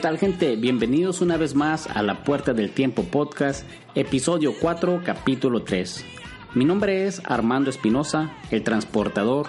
[0.00, 0.56] Tal gente?
[0.56, 6.06] Bienvenidos una vez más a La Puerta del Tiempo Podcast, episodio 4, capítulo 3.
[6.54, 9.48] Mi nombre es Armando Espinosa, el transportador,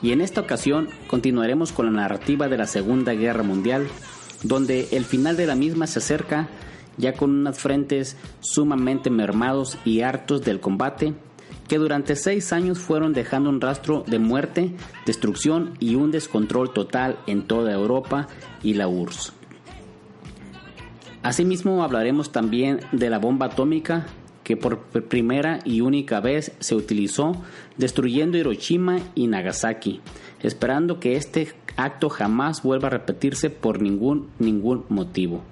[0.00, 3.88] y en esta ocasión continuaremos con la narrativa de la Segunda Guerra Mundial,
[4.44, 6.48] donde el final de la misma se acerca
[6.96, 11.14] ya con unos frentes sumamente mermados y hartos del combate,
[11.66, 17.18] que durante seis años fueron dejando un rastro de muerte, destrucción y un descontrol total
[17.26, 18.28] en toda Europa
[18.62, 19.37] y la URSS.
[21.28, 24.06] Asimismo hablaremos también de la bomba atómica
[24.44, 27.32] que por primera y única vez se utilizó
[27.76, 30.00] destruyendo Hiroshima y Nagasaki,
[30.40, 35.42] esperando que este acto jamás vuelva a repetirse por ningún ningún motivo.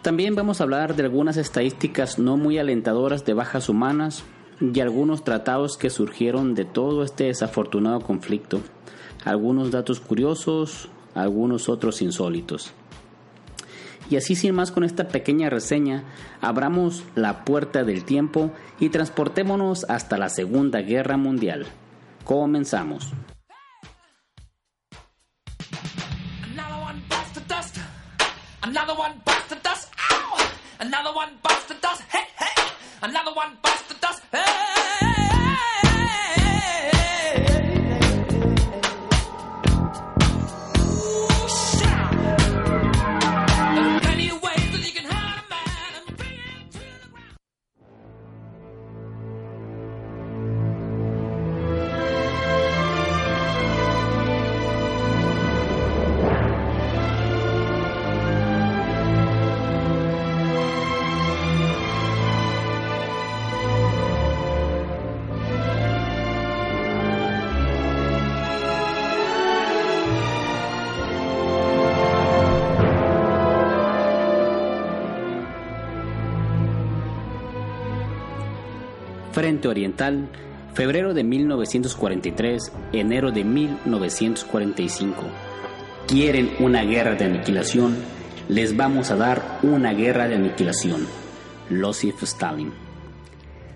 [0.00, 4.24] También vamos a hablar de algunas estadísticas no muy alentadoras de bajas humanas
[4.62, 8.62] y algunos tratados que surgieron de todo este desafortunado conflicto,
[9.26, 12.72] algunos datos curiosos, algunos otros insólitos.
[14.10, 16.04] Y así sin más con esta pequeña reseña,
[16.40, 21.66] abramos la puerta del tiempo y transportémonos hasta la Segunda Guerra Mundial.
[22.24, 23.12] Comenzamos.
[79.38, 80.28] Frente Oriental,
[80.74, 85.14] febrero de 1943, enero de 1945.
[86.08, 87.94] ¿Quieren una guerra de aniquilación?
[88.48, 91.06] Les vamos a dar una guerra de aniquilación.
[91.70, 92.72] Losif Stalin.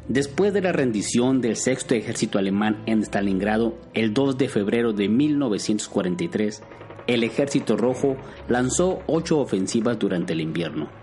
[0.08, 5.08] Después de la rendición del sexto ejército alemán en Stalingrado el 2 de febrero de
[5.08, 6.60] 1943,
[7.06, 8.16] el ejército rojo
[8.48, 11.01] lanzó ocho ofensivas durante el invierno.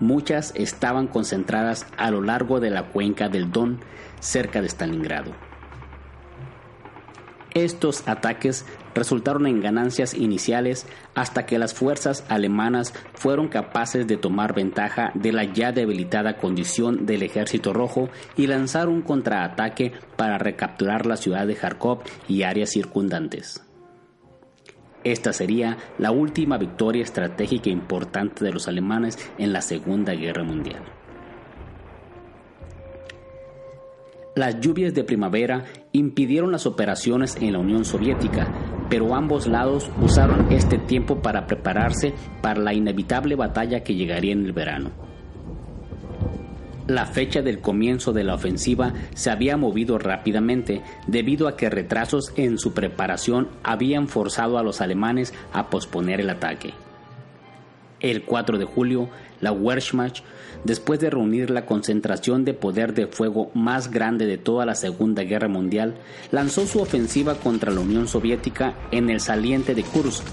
[0.00, 3.80] Muchas estaban concentradas a lo largo de la cuenca del Don,
[4.20, 5.32] cerca de Stalingrado.
[7.56, 14.54] Estos ataques resultaron en ganancias iniciales hasta que las fuerzas alemanas fueron capaces de tomar
[14.54, 21.06] ventaja de la ya debilitada condición del ejército rojo y lanzar un contraataque para recapturar
[21.06, 23.65] la ciudad de Kharkov y áreas circundantes.
[25.04, 30.82] Esta sería la última victoria estratégica importante de los alemanes en la Segunda Guerra Mundial.
[34.34, 38.52] Las lluvias de primavera impidieron las operaciones en la Unión Soviética,
[38.90, 42.12] pero ambos lados usaron este tiempo para prepararse
[42.42, 45.05] para la inevitable batalla que llegaría en el verano.
[46.86, 52.32] La fecha del comienzo de la ofensiva se había movido rápidamente debido a que retrasos
[52.36, 56.74] en su preparación habían forzado a los alemanes a posponer el ataque.
[57.98, 59.08] El 4 de julio,
[59.40, 60.22] la Wehrmacht,
[60.62, 65.24] después de reunir la concentración de poder de fuego más grande de toda la Segunda
[65.24, 65.96] Guerra Mundial,
[66.30, 70.24] lanzó su ofensiva contra la Unión Soviética en el saliente de Kursk,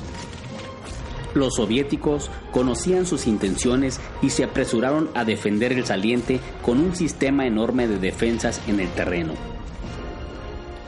[1.33, 7.45] los soviéticos conocían sus intenciones y se apresuraron a defender el saliente con un sistema
[7.45, 9.33] enorme de defensas en el terreno.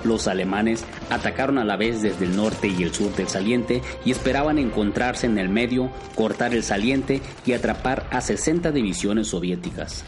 [0.03, 4.11] Los alemanes atacaron a la vez desde el norte y el sur del saliente y
[4.11, 10.05] esperaban encontrarse en el medio, cortar el saliente y atrapar a 60 divisiones soviéticas.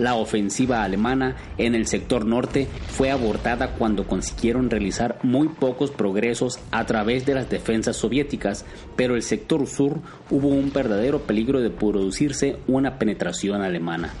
[0.00, 6.58] La ofensiva alemana en el sector norte fue abortada cuando consiguieron realizar muy pocos progresos
[6.70, 8.64] a través de las defensas soviéticas,
[8.96, 10.00] pero el sector sur
[10.30, 14.14] hubo un verdadero peligro de producirse una penetración alemana.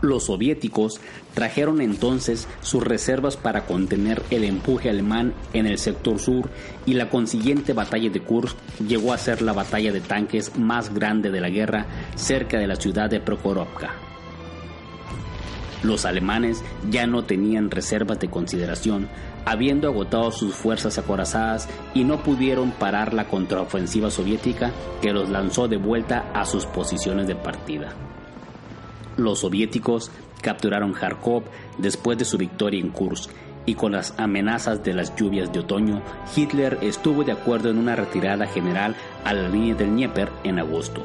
[0.00, 1.00] Los soviéticos
[1.34, 6.50] trajeron entonces sus reservas para contener el empuje alemán en el sector sur
[6.86, 11.32] y la consiguiente batalla de Kursk llegó a ser la batalla de tanques más grande
[11.32, 14.07] de la guerra cerca de la ciudad de Prokhorovka.
[15.82, 19.08] Los alemanes ya no tenían reservas de consideración,
[19.44, 25.68] habiendo agotado sus fuerzas acorazadas y no pudieron parar la contraofensiva soviética que los lanzó
[25.68, 27.94] de vuelta a sus posiciones de partida.
[29.16, 30.10] Los soviéticos
[30.42, 31.44] capturaron Kharkov
[31.78, 33.30] después de su victoria en Kursk
[33.66, 36.02] y con las amenazas de las lluvias de otoño,
[36.34, 41.02] Hitler estuvo de acuerdo en una retirada general a la línea del Dnieper en agosto.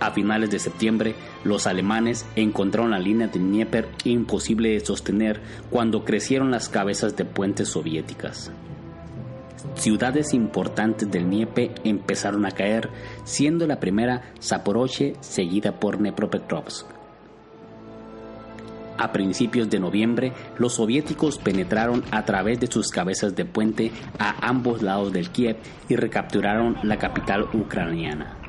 [0.00, 1.14] A finales de septiembre,
[1.44, 7.26] los alemanes encontraron la línea de Dnieper imposible de sostener cuando crecieron las cabezas de
[7.26, 8.50] puentes soviéticas.
[9.74, 12.88] Ciudades importantes del Dnieper empezaron a caer,
[13.24, 16.86] siendo la primera Zaporozhye seguida por Dnepropetrovsk.
[18.96, 24.46] A principios de noviembre, los soviéticos penetraron a través de sus cabezas de puente a
[24.46, 25.56] ambos lados del Kiev
[25.90, 28.39] y recapturaron la capital ucraniana.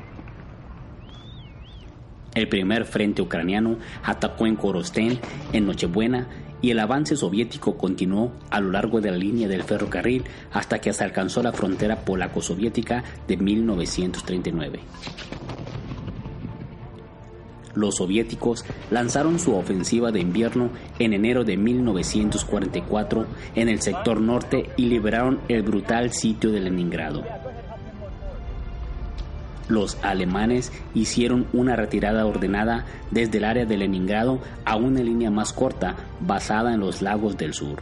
[2.34, 5.18] El primer frente ucraniano atacó en Korostén
[5.52, 6.28] en Nochebuena
[6.62, 10.92] y el avance soviético continuó a lo largo de la línea del ferrocarril hasta que
[10.92, 14.80] se alcanzó la frontera polaco-soviética de 1939.
[17.74, 24.70] Los soviéticos lanzaron su ofensiva de invierno en enero de 1944 en el sector norte
[24.76, 27.24] y liberaron el brutal sitio de Leningrado
[29.68, 35.52] los alemanes hicieron una retirada ordenada desde el área de Leningrado a una línea más
[35.52, 37.80] corta basada en los lagos del sur.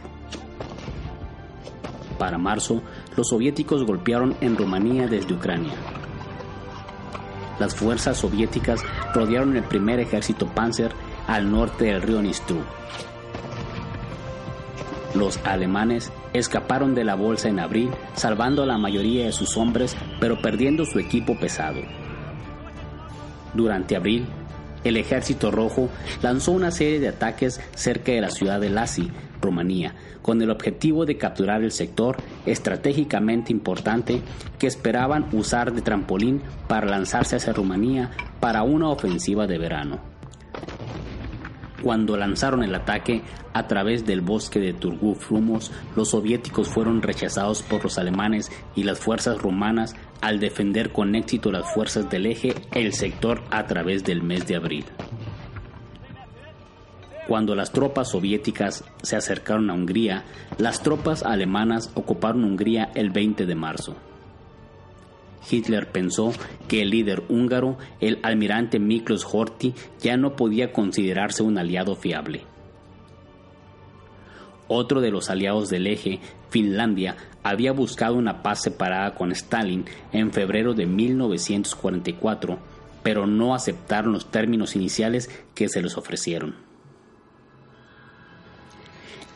[2.17, 2.81] Para marzo,
[3.17, 5.73] los soviéticos golpearon en Rumanía desde Ucrania.
[7.59, 8.81] Las fuerzas soviéticas
[9.13, 10.91] rodearon el primer ejército Panzer
[11.27, 12.59] al norte del río Nistru.
[15.13, 19.95] Los alemanes escaparon de la bolsa en abril, salvando a la mayoría de sus hombres,
[20.21, 21.81] pero perdiendo su equipo pesado.
[23.53, 24.25] Durante abril,
[24.85, 25.89] el Ejército Rojo
[26.21, 29.11] lanzó una serie de ataques cerca de la ciudad de Lasi,
[29.41, 34.21] Rumanía, con el objetivo de capturar el sector estratégicamente importante
[34.59, 40.10] que esperaban usar de trampolín para lanzarse hacia Rumanía para una ofensiva de verano
[41.81, 43.21] cuando lanzaron el ataque
[43.53, 48.83] a través del bosque de Turguf Rumos, los soviéticos fueron rechazados por los alemanes y
[48.83, 54.03] las fuerzas rumanas al defender con éxito las fuerzas del eje el sector a través
[54.03, 54.85] del mes de abril.
[57.27, 60.25] Cuando las tropas soviéticas se acercaron a Hungría,
[60.57, 63.95] las tropas alemanas ocuparon Hungría el 20 de marzo.
[65.49, 66.33] Hitler pensó
[66.67, 72.43] que el líder húngaro, el almirante Miklos Horthy, ya no podía considerarse un aliado fiable.
[74.67, 76.19] Otro de los aliados del eje,
[76.49, 82.57] Finlandia, había buscado una paz separada con Stalin en febrero de 1944,
[83.03, 86.70] pero no aceptaron los términos iniciales que se les ofrecieron.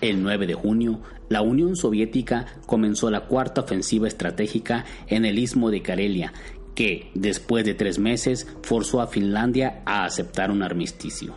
[0.05, 5.71] El 9 de junio, la Unión Soviética comenzó la cuarta ofensiva estratégica en el istmo
[5.71, 6.31] de Karelia,
[6.75, 11.33] que, después de tres meses, forzó a Finlandia a aceptar un armisticio.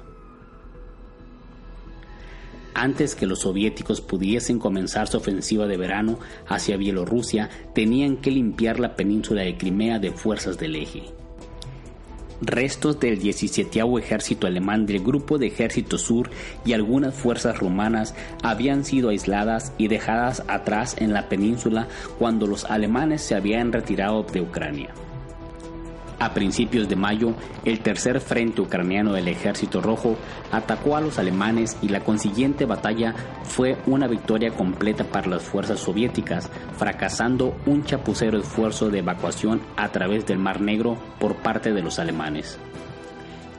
[2.74, 8.80] Antes que los soviéticos pudiesen comenzar su ofensiva de verano hacia Bielorrusia, tenían que limpiar
[8.80, 11.17] la península de Crimea de fuerzas del eje
[12.40, 16.30] restos del 17 ejército alemán del Grupo de Ejército Sur
[16.64, 22.64] y algunas fuerzas rumanas habían sido aisladas y dejadas atrás en la península cuando los
[22.64, 24.90] alemanes se habían retirado de Ucrania.
[26.20, 27.34] A principios de mayo,
[27.64, 30.16] el tercer frente ucraniano del Ejército Rojo
[30.50, 35.78] atacó a los alemanes y la consiguiente batalla fue una victoria completa para las fuerzas
[35.78, 41.82] soviéticas, fracasando un chapucero esfuerzo de evacuación a través del Mar Negro por parte de
[41.82, 42.58] los alemanes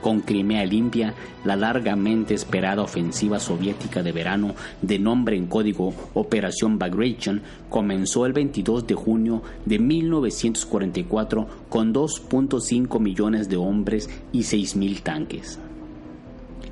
[0.01, 1.13] con Crimea limpia,
[1.43, 8.33] la largamente esperada ofensiva soviética de verano, de nombre en código Operación Bagration, comenzó el
[8.33, 15.59] 22 de junio de 1944 con 2.5 millones de hombres y 6.000 tanques.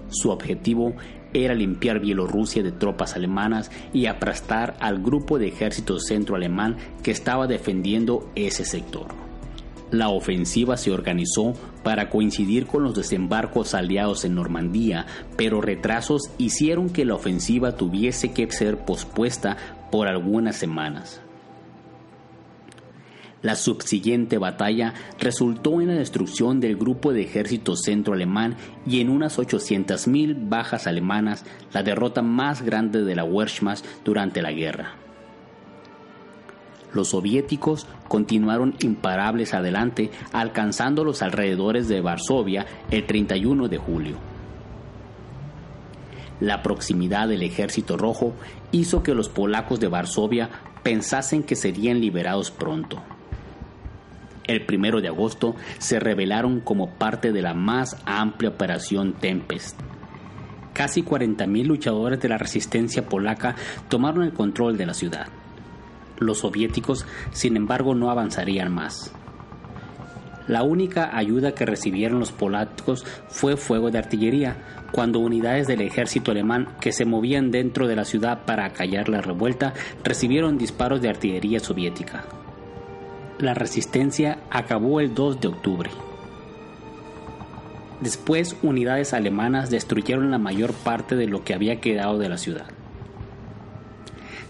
[0.09, 0.93] Su objetivo
[1.33, 7.47] era limpiar Bielorrusia de tropas alemanas y aplastar al grupo de ejército centro-alemán que estaba
[7.47, 9.26] defendiendo ese sector.
[9.91, 11.53] La ofensiva se organizó
[11.83, 15.05] para coincidir con los desembarcos aliados en Normandía,
[15.37, 19.55] pero retrasos hicieron que la ofensiva tuviese que ser pospuesta
[19.89, 21.21] por algunas semanas.
[23.41, 29.39] La subsiguiente batalla resultó en la destrucción del grupo de ejército centro-alemán y en unas
[29.39, 35.06] 800.000 bajas alemanas, la derrota más grande de la Wehrmacht durante la guerra
[36.97, 44.17] los soviéticos continuaron imparables adelante, alcanzando los alrededores de Varsovia el 31 de julio.
[46.39, 48.33] La proximidad del ejército rojo
[48.71, 50.49] hizo que los polacos de Varsovia
[50.83, 53.01] pensasen que serían liberados pronto.
[54.45, 59.79] El primero de agosto se rebelaron como parte de la más amplia operación Tempest.
[60.73, 63.55] Casi 40.000 luchadores de la resistencia polaca
[63.89, 65.27] tomaron el control de la ciudad.
[66.19, 69.13] Los soviéticos, sin embargo, no avanzarían más.
[70.47, 74.55] La única ayuda que recibieron los polacos fue fuego de artillería,
[74.91, 79.19] cuando unidades del ejército alemán que se movían dentro de la ciudad para acallar la
[79.19, 79.73] revuelta
[80.05, 82.23] recibieron disparos de artillería soviética.
[83.39, 85.91] La resistencia acabó el 2 de octubre.
[87.99, 92.76] Después, unidades alemanas destruyeron la mayor parte de lo que había quedado de la ciudad.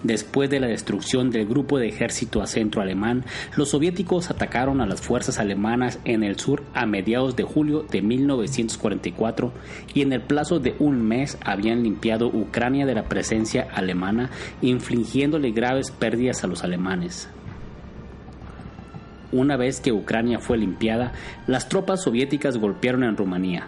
[0.03, 3.25] Después de la destrucción del grupo de ejército a centro alemán,
[3.55, 8.03] los soviéticos atacaron a las fuerzas alemanas en el sur a mediados de julio de
[8.03, 9.51] 1944
[9.95, 14.29] y en el plazo de un mes habían limpiado Ucrania de la presencia alemana,
[14.61, 17.27] infligiéndole graves pérdidas a los alemanes.
[19.31, 21.11] Una vez que Ucrania fue limpiada,
[21.47, 23.67] las tropas soviéticas golpearon en Rumanía.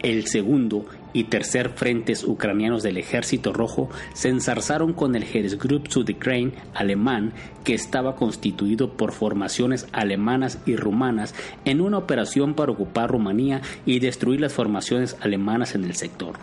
[0.00, 6.52] El segundo y tercer frentes ucranianos del Ejército Rojo se ensarzaron con el Heeresgruppe Südukraine
[6.74, 7.32] alemán,
[7.64, 13.98] que estaba constituido por formaciones alemanas y rumanas en una operación para ocupar Rumanía y
[13.98, 16.36] destruir las formaciones alemanas en el sector.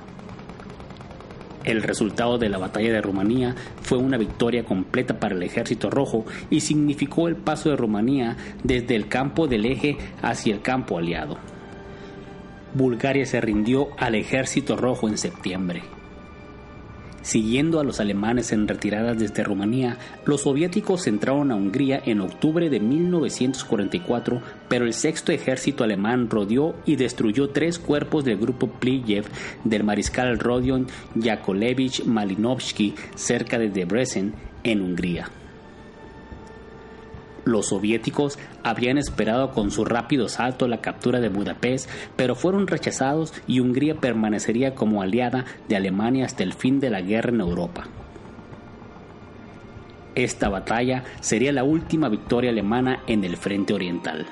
[1.64, 6.26] El resultado de la batalla de Rumanía fue una victoria completa para el Ejército Rojo
[6.50, 11.38] y significó el paso de Rumanía desde el campo del eje hacia el campo aliado.
[12.78, 15.82] Bulgaria se rindió al ejército rojo en septiembre.
[17.28, 22.70] Siguiendo a los alemanes en retirada desde Rumanía, los soviéticos entraron a Hungría en octubre
[22.70, 29.26] de 1944, pero el sexto ejército alemán rodeó y destruyó tres cuerpos del grupo Plijev
[29.66, 35.30] del mariscal Rodion Yakovlevich Malinovsky cerca de Debrecen, en Hungría.
[37.48, 43.34] Los soviéticos habían esperado con su rápido salto la captura de Budapest, pero fueron rechazados
[43.48, 47.88] y Hungría permanecería como aliada de Alemania hasta el fin de la guerra en Europa.
[50.16, 54.26] Esta batalla sería la última victoria alemana en el frente oriental.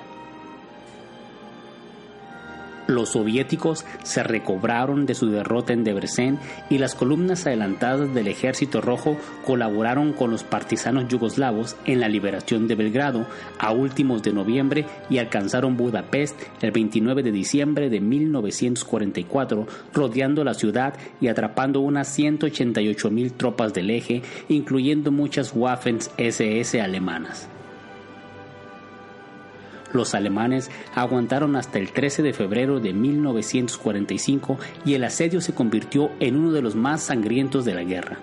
[2.88, 6.40] Los soviéticos se recobraron de su derrota en Debrecen
[6.70, 12.68] y las columnas adelantadas del Ejército Rojo colaboraron con los partisanos yugoslavos en la liberación
[12.68, 13.26] de Belgrado
[13.58, 20.54] a últimos de noviembre y alcanzaron Budapest el 29 de diciembre de 1944, rodeando la
[20.54, 27.50] ciudad y atrapando unas 188 mil tropas del eje, incluyendo muchas Waffen SS alemanas.
[29.94, 36.12] Los alemanes aguantaron hasta el 13 de febrero de 1945 y el asedio se convirtió
[36.20, 38.20] en uno de los más sangrientos de la guerra.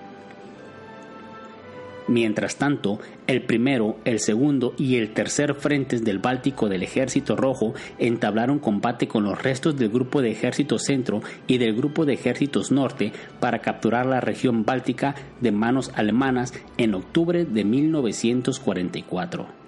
[2.09, 7.75] Mientras tanto, el primero, el segundo y el tercer frentes del Báltico del Ejército Rojo
[7.99, 12.73] entablaron combate con los restos del Grupo de Ejércitos Centro y del Grupo de Ejércitos
[12.73, 19.62] Norte para capturar la región báltica de manos alemanas en octubre de 1944.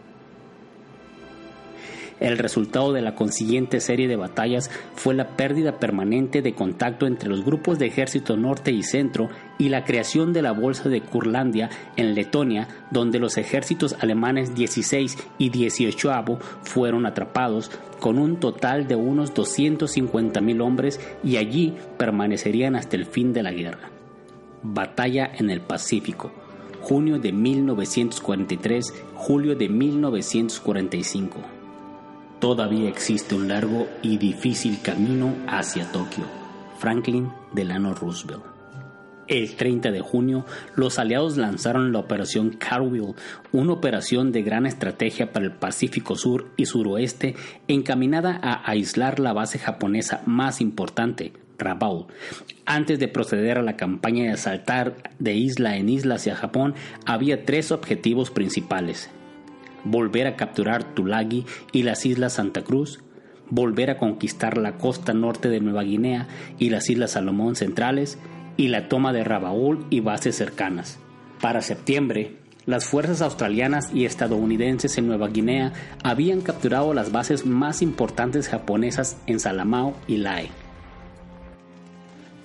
[2.24, 7.28] El resultado de la consiguiente serie de batallas fue la pérdida permanente de contacto entre
[7.28, 9.28] los grupos de ejército norte y centro
[9.58, 15.18] y la creación de la Bolsa de Curlandia en Letonia, donde los ejércitos alemanes 16
[15.36, 22.96] y 18 fueron atrapados con un total de unos 250.000 hombres y allí permanecerían hasta
[22.96, 23.90] el fin de la guerra.
[24.62, 26.32] Batalla en el Pacífico,
[26.80, 31.53] junio de 1943, julio de 1945.
[32.44, 36.24] Todavía existe un largo y difícil camino hacia Tokio.
[36.78, 38.42] Franklin Delano Roosevelt.
[39.28, 40.44] El 30 de junio,
[40.76, 43.14] los aliados lanzaron la Operación Carwheel,
[43.52, 47.34] una operación de gran estrategia para el Pacífico Sur y Suroeste
[47.66, 52.08] encaminada a aislar la base japonesa más importante, Rabaul.
[52.66, 56.74] Antes de proceder a la campaña de asaltar de isla en isla hacia Japón,
[57.06, 59.08] había tres objetivos principales.
[59.84, 63.00] Volver a capturar Tulagi y las islas Santa Cruz,
[63.50, 68.18] volver a conquistar la costa norte de Nueva Guinea y las islas Salomón centrales,
[68.56, 70.98] y la toma de Rabaul y bases cercanas.
[71.40, 72.36] Para septiembre,
[72.66, 75.72] las fuerzas australianas y estadounidenses en Nueva Guinea
[76.02, 80.50] habían capturado las bases más importantes japonesas en Salamao y Lae.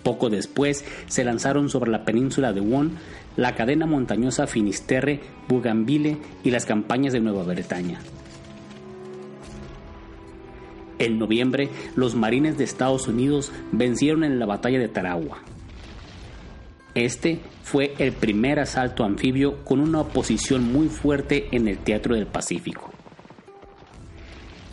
[0.04, 2.98] Poco después se lanzaron sobre la península de Won
[3.40, 8.02] la cadena montañosa Finisterre, Bougainville y las campañas de Nueva Bretaña.
[11.00, 15.38] En noviembre, los marines de Estados Unidos vencieron en la batalla de Tarawa.
[16.96, 22.28] Este fue el primer asalto anfibio con una oposición muy fuerte en el Teatro del
[22.28, 22.92] Pacífico.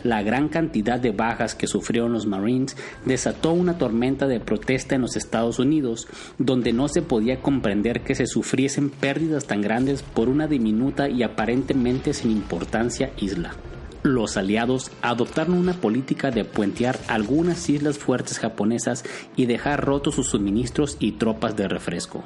[0.03, 5.01] La gran cantidad de bajas que sufrieron los Marines desató una tormenta de protesta en
[5.01, 10.29] los Estados Unidos, donde no se podía comprender que se sufriesen pérdidas tan grandes por
[10.29, 13.55] una diminuta y aparentemente sin importancia isla
[14.03, 19.03] los aliados adoptaron una política de puentear algunas islas fuertes japonesas
[19.35, 22.23] y dejar rotos sus suministros y tropas de refresco.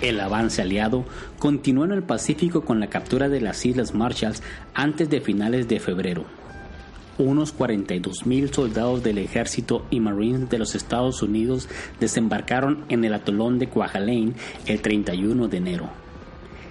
[0.00, 1.04] El avance aliado
[1.38, 4.42] continuó en el Pacífico con la captura de las Islas Marshalls
[4.74, 6.24] antes de finales de febrero.
[7.18, 11.68] Unos 42.000 soldados del ejército y marines de los Estados Unidos
[12.00, 14.34] desembarcaron en el atolón de Kwajalein
[14.66, 15.90] el 31 de enero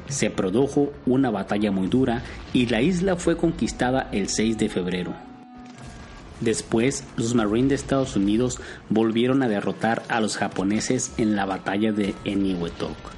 [0.09, 5.13] se produjo una batalla muy dura y la isla fue conquistada el 6 de febrero.
[6.39, 11.91] Después, los Marines de Estados Unidos volvieron a derrotar a los japoneses en la batalla
[11.91, 13.16] de Eniwetok.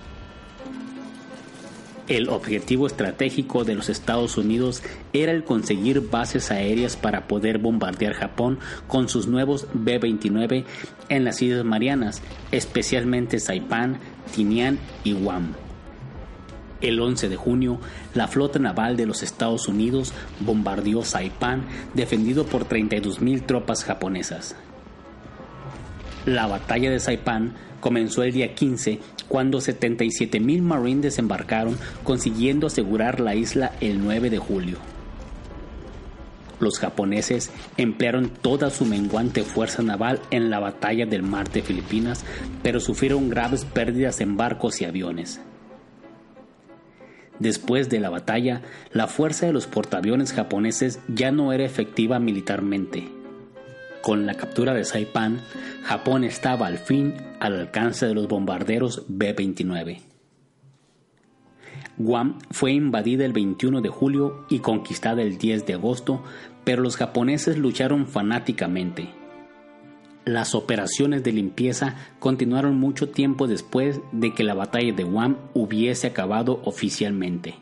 [2.09, 4.81] El objetivo estratégico de los Estados Unidos
[5.13, 10.65] era el conseguir bases aéreas para poder bombardear Japón con sus nuevos B-29
[11.09, 13.99] en las Islas Marianas, especialmente Saipan,
[14.35, 15.53] Tinian y Guam.
[16.81, 17.79] El 11 de junio,
[18.15, 24.55] la flota naval de los Estados Unidos bombardeó Saipan, defendido por 32.000 tropas japonesas.
[26.25, 33.35] La batalla de Saipan comenzó el día 15, cuando 77.000 marines desembarcaron, consiguiendo asegurar la
[33.35, 34.77] isla el 9 de julio.
[36.59, 42.25] Los japoneses emplearon toda su menguante fuerza naval en la batalla del mar de Filipinas,
[42.61, 45.39] pero sufrieron graves pérdidas en barcos y aviones.
[47.39, 48.61] Después de la batalla,
[48.91, 53.18] la fuerza de los portaaviones japoneses ya no era efectiva militarmente.
[54.01, 55.41] Con la captura de Saipan,
[55.83, 59.99] Japón estaba al fin al alcance de los bombarderos B-29.
[61.97, 66.23] Guam fue invadida el 21 de julio y conquistada el 10 de agosto,
[66.63, 69.09] pero los japoneses lucharon fanáticamente.
[70.23, 76.07] Las operaciones de limpieza continuaron mucho tiempo después de que la batalla de Guam hubiese
[76.07, 77.55] acabado oficialmente.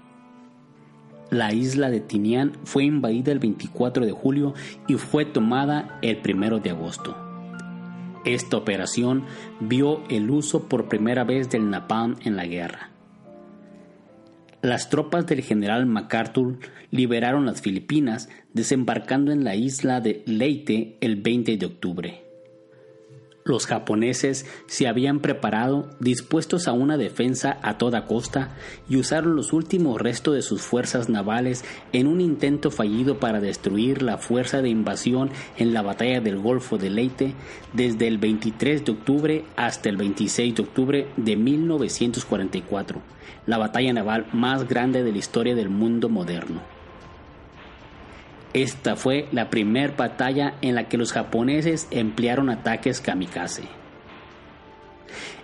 [1.30, 4.54] La isla de Tinian fue invadida el 24 de julio
[4.88, 7.18] y fue tomada el 1 de agosto.
[8.24, 9.24] Esta operación
[9.60, 12.92] vio el uso por primera vez del napalm en la guerra.
[14.62, 16.60] Las tropas del general MacArthur
[16.92, 22.27] liberaron las Filipinas, desembarcando en la isla de Leyte el 20 de octubre.
[23.48, 28.58] Los japoneses se habían preparado dispuestos a una defensa a toda costa
[28.90, 34.02] y usaron los últimos restos de sus fuerzas navales en un intento fallido para destruir
[34.02, 37.36] la fuerza de invasión en la batalla del Golfo de Leyte
[37.72, 43.02] desde el 23 de octubre hasta el 26 de octubre de 1944,
[43.46, 46.77] la batalla naval más grande de la historia del mundo moderno.
[48.58, 53.66] Esta fue la primera batalla en la que los japoneses emplearon ataques kamikaze.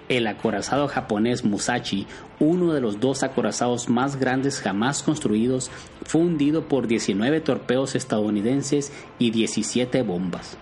[0.09, 2.07] El acorazado japonés Musashi,
[2.39, 5.69] uno de los dos acorazados más grandes jamás construidos,
[6.05, 10.57] fue hundido por 19 torpedos estadounidenses y 17 bombas.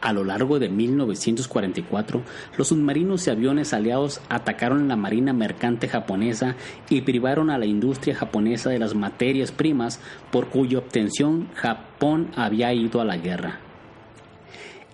[0.00, 2.22] A lo largo de 1944,
[2.56, 6.56] los submarinos y aviones aliados atacaron la marina mercante japonesa
[6.88, 12.72] y privaron a la industria japonesa de las materias primas por cuya obtención Japón había
[12.72, 13.60] ido a la guerra.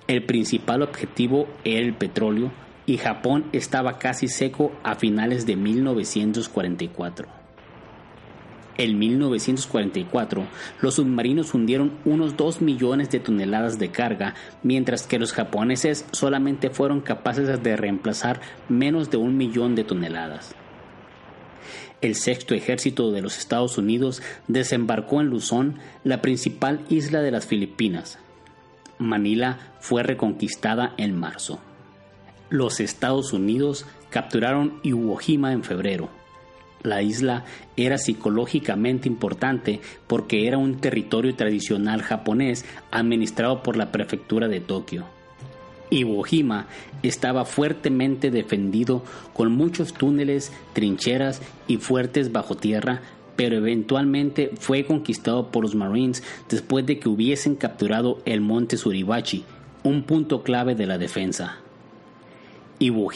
[0.09, 2.51] El principal objetivo era el petróleo
[2.85, 7.36] y Japón estaba casi seco a finales de 1944.
[8.78, 10.46] En 1944,
[10.82, 16.68] los submarinos hundieron unos 2 millones de toneladas de carga, mientras que los japoneses solamente
[16.68, 20.54] fueron capaces de reemplazar menos de un millón de toneladas.
[22.02, 27.46] El sexto ejército de los Estados Unidos desembarcó en Luzón, la principal isla de las
[27.46, 28.18] Filipinas.
[28.98, 31.60] Manila fue reconquistada en marzo.
[32.50, 36.10] Los Estados Unidos capturaron Iwo Jima en febrero
[36.87, 37.44] la isla
[37.77, 45.07] era psicológicamente importante porque era un territorio tradicional japonés administrado por la prefectura de Tokio.
[45.90, 46.66] Iwo Jima
[47.03, 53.03] estaba fuertemente defendido con muchos túneles, trincheras y fuertes bajo tierra,
[53.37, 59.44] pero eventualmente fue conquistado por los Marines después de que hubiesen capturado el monte Suribachi,
[59.85, 61.59] un punto clave de la defensa.
[62.78, 63.10] Iwo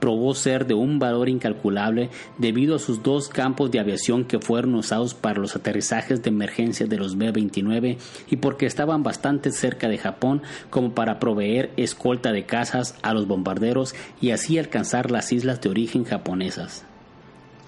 [0.00, 4.74] probó ser de un valor incalculable debido a sus dos campos de aviación que fueron
[4.74, 7.98] usados para los aterrizajes de emergencia de los B-29
[8.30, 13.26] y porque estaban bastante cerca de Japón como para proveer escolta de cazas a los
[13.26, 16.87] bombarderos y así alcanzar las islas de origen japonesas.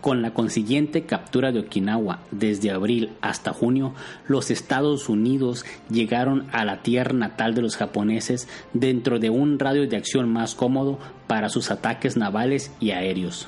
[0.01, 3.93] Con la consiguiente captura de Okinawa desde abril hasta junio,
[4.27, 9.87] los Estados Unidos llegaron a la tierra natal de los japoneses dentro de un radio
[9.87, 13.47] de acción más cómodo para sus ataques navales y aéreos.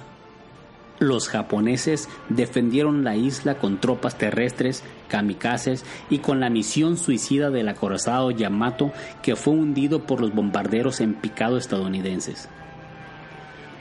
[0.99, 7.69] Los japoneses defendieron la isla con tropas terrestres, kamikazes y con la misión suicida del
[7.71, 12.49] acorazado Yamato que fue hundido por los bombarderos en picado estadounidenses.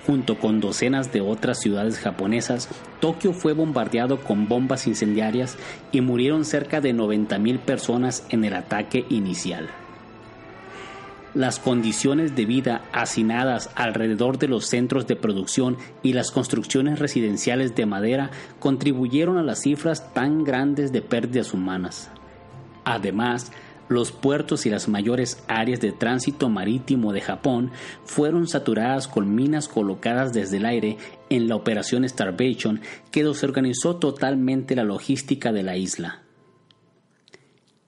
[0.06, 5.58] Junto con docenas de otras ciudades japonesas, Tokio fue bombardeado con bombas incendiarias
[5.92, 9.70] y murieron cerca de 90.000 personas en el ataque inicial.
[11.34, 17.74] Las condiciones de vida hacinadas alrededor de los centros de producción y las construcciones residenciales
[17.74, 22.10] de madera contribuyeron a las cifras tan grandes de pérdidas humanas.
[22.84, 23.52] Además,
[23.92, 27.72] los puertos y las mayores áreas de tránsito marítimo de Japón
[28.06, 30.98] fueron saturadas con minas colocadas desde el aire
[31.30, 36.24] en la operación Starvation que desorganizó totalmente la logística de la isla.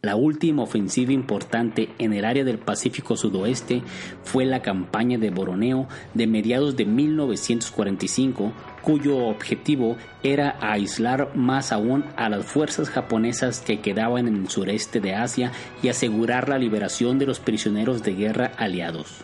[0.05, 3.83] La última ofensiva importante en el área del Pacífico Sudoeste
[4.25, 12.03] fue la campaña de Boroneo de mediados de 1945, cuyo objetivo era aislar más aún
[12.17, 17.17] a las fuerzas japonesas que quedaban en el sureste de Asia y asegurar la liberación
[17.17, 19.21] de los prisioneros de guerra aliados.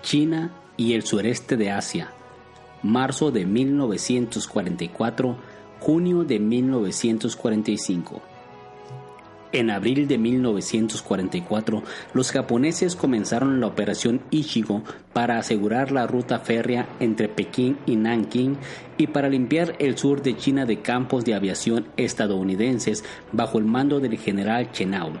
[0.00, 2.12] China y el sureste de Asia,
[2.84, 5.36] marzo de 1944,
[5.80, 8.27] junio de 1945.
[9.50, 11.82] En abril de 1944,
[12.12, 14.82] los japoneses comenzaron la operación Ichigo
[15.14, 18.58] para asegurar la ruta férrea entre Pekín y Nanking
[18.98, 24.00] y para limpiar el sur de China de campos de aviación estadounidenses bajo el mando
[24.00, 25.18] del general Chennault.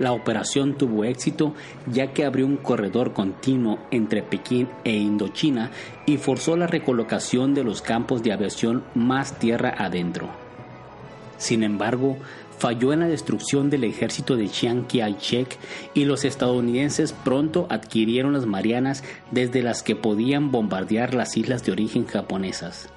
[0.00, 1.54] La operación tuvo éxito
[1.86, 5.70] ya que abrió un corredor continuo entre Pekín e Indochina
[6.04, 10.30] y forzó la recolocación de los campos de aviación más tierra adentro.
[11.36, 12.16] Sin embargo,
[12.58, 15.58] falló en la destrucción del ejército de Chiang Kai-shek
[15.94, 21.72] y los estadounidenses pronto adquirieron las Marianas desde las que podían bombardear las islas de
[21.72, 22.88] origen japonesas.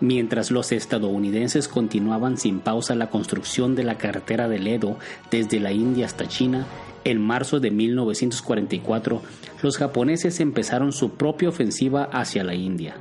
[0.00, 4.98] Mientras los estadounidenses continuaban sin pausa la construcción de la carretera del Edo
[5.30, 6.66] desde la India hasta China,
[7.04, 9.22] en marzo de 1944
[9.62, 12.96] los japoneses empezaron su propia ofensiva hacia la India.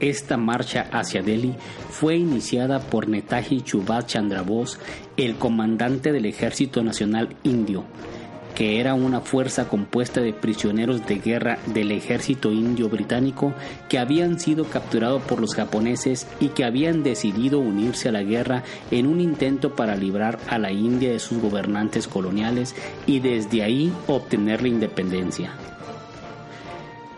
[0.00, 1.54] Esta marcha hacia Delhi
[1.90, 4.78] fue iniciada por Netaji Subhash Chandra Bose,
[5.16, 7.84] el comandante del Ejército Nacional Indio,
[8.54, 13.54] que era una fuerza compuesta de prisioneros de guerra del ejército indio británico
[13.88, 18.64] que habían sido capturados por los japoneses y que habían decidido unirse a la guerra
[18.90, 22.74] en un intento para librar a la India de sus gobernantes coloniales
[23.06, 25.52] y desde ahí obtener la independencia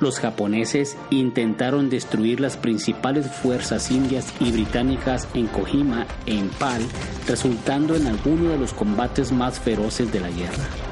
[0.01, 6.83] los japoneses intentaron destruir las principales fuerzas indias y británicas en Kohima e Impal,
[7.27, 10.88] resultando en alguno de los combates más feroces de la guerra.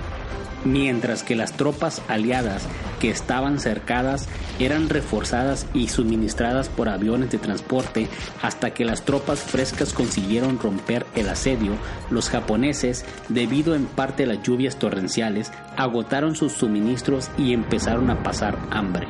[0.67, 2.67] Mientras que las tropas aliadas
[3.01, 8.09] que estaban cercadas eran reforzadas y suministradas por aviones de transporte
[8.43, 11.73] hasta que las tropas frescas consiguieron romper el asedio,
[12.11, 18.23] los japoneses, debido en parte a las lluvias torrenciales, agotaron sus suministros y empezaron a
[18.23, 19.07] pasar hambre.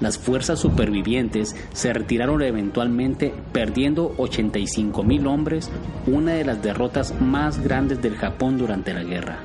[0.00, 5.70] Las fuerzas supervivientes se retiraron eventualmente perdiendo 85 mil hombres,
[6.06, 9.40] una de las derrotas más grandes del Japón durante la guerra.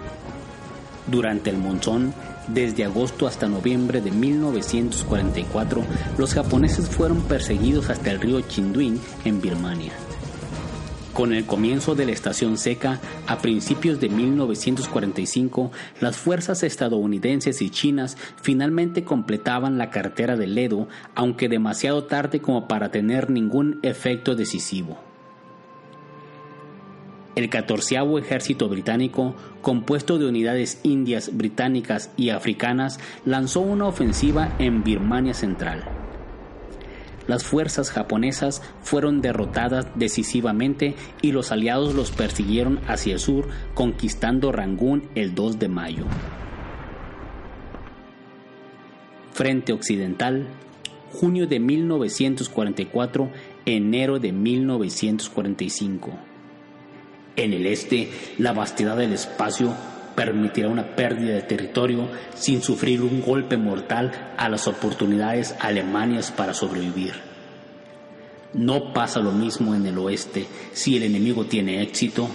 [1.08, 2.14] Durante el monzón,
[2.48, 5.84] desde agosto hasta noviembre de 1944,
[6.18, 9.94] los japoneses fueron perseguidos hasta el río Chinduin en Birmania.
[11.14, 17.70] Con el comienzo de la estación seca, a principios de 1945, las fuerzas estadounidenses y
[17.70, 24.36] chinas finalmente completaban la carretera del Ledo, aunque demasiado tarde como para tener ningún efecto
[24.36, 25.00] decisivo.
[27.36, 34.84] El 14 Ejército Británico, compuesto de unidades indias, británicas y africanas, lanzó una ofensiva en
[34.84, 35.84] Birmania Central
[37.28, 44.52] las fuerzas japonesas fueron derrotadas decisivamente y los aliados los persiguieron hacia el sur, conquistando
[44.52, 46.06] Rangún el 2 de mayo.
[49.34, 50.48] Frente Occidental,
[51.12, 53.30] junio de 1944,
[53.66, 56.12] enero de 1945.
[57.36, 59.74] En el este, la vastedad del espacio
[60.16, 66.54] permitirá una pérdida de territorio sin sufrir un golpe mortal a las oportunidades alemanas para
[66.54, 67.14] sobrevivir.
[68.54, 70.48] No pasa lo mismo en el oeste.
[70.72, 72.30] Si el enemigo tiene éxito,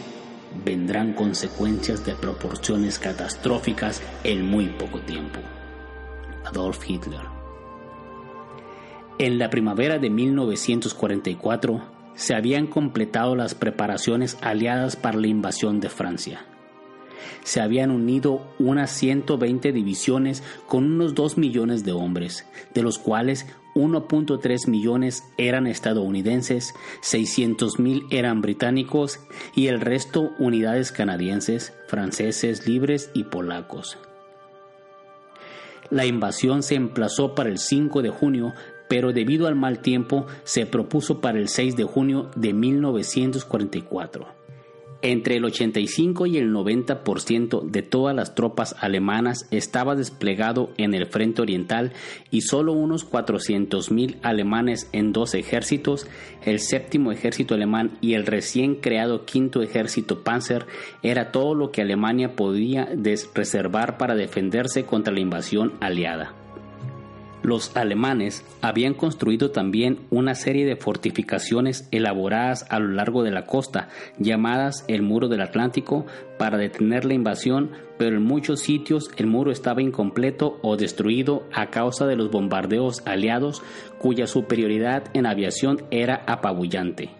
[0.65, 5.41] vendrán consecuencias de proporciones catastróficas en muy poco tiempo.
[6.45, 7.23] Adolf Hitler.
[9.19, 15.89] En la primavera de 1944 se habían completado las preparaciones aliadas para la invasión de
[15.89, 16.45] Francia
[17.43, 23.47] se habían unido unas 120 divisiones con unos 2 millones de hombres, de los cuales
[23.75, 29.21] 1.3 millones eran estadounidenses, 600 mil eran británicos
[29.55, 33.99] y el resto unidades canadienses, franceses, libres y polacos.
[35.91, 38.55] La invasión se emplazó para el 5 de junio,
[38.91, 44.27] pero debido al mal tiempo se propuso para el 6 de junio de 1944.
[45.01, 51.07] Entre el 85 y el 90% de todas las tropas alemanas estaba desplegado en el
[51.07, 51.93] frente oriental
[52.33, 56.09] y solo unos 400.000 alemanes en dos ejércitos,
[56.45, 60.67] el séptimo ejército alemán y el recién creado quinto ejército Panzer,
[61.05, 62.89] era todo lo que Alemania podía
[63.35, 66.40] reservar para defenderse contra la invasión aliada.
[67.43, 73.47] Los alemanes habían construido también una serie de fortificaciones elaboradas a lo largo de la
[73.47, 76.05] costa, llamadas el Muro del Atlántico,
[76.39, 81.71] para detener la invasión, pero en muchos sitios el muro estaba incompleto o destruido a
[81.71, 83.63] causa de los bombardeos aliados,
[83.99, 87.20] cuya superioridad en aviación era apabullante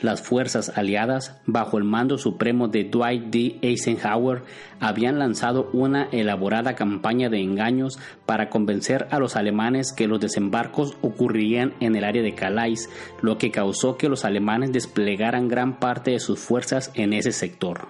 [0.00, 3.58] las fuerzas aliadas, bajo el mando supremo de Dwight D.
[3.62, 4.42] Eisenhower,
[4.80, 10.96] habían lanzado una elaborada campaña de engaños para convencer a los alemanes que los desembarcos
[11.02, 12.90] ocurrirían en el área de Calais,
[13.22, 17.88] lo que causó que los alemanes desplegaran gran parte de sus fuerzas en ese sector.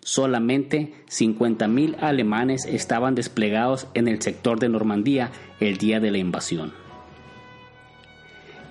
[0.00, 6.85] Solamente 50.000 alemanes estaban desplegados en el sector de Normandía el día de la invasión.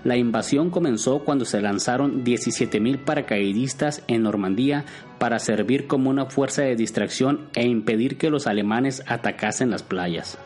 [0.06, 4.86] La invasión comenzó cuando se lanzaron 17.000 paracaidistas en Normandía
[5.18, 10.38] para servir como una fuerza de distracción e impedir que los alemanes atacasen las playas.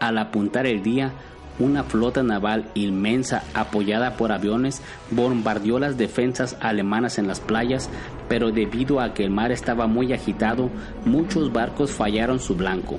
[0.00, 1.12] Al apuntar el día,
[1.60, 4.82] una flota naval inmensa apoyada por aviones
[5.12, 7.88] bombardeó las defensas alemanas en las playas,
[8.28, 10.70] pero debido a que el mar estaba muy agitado,
[11.04, 12.98] muchos barcos fallaron su blanco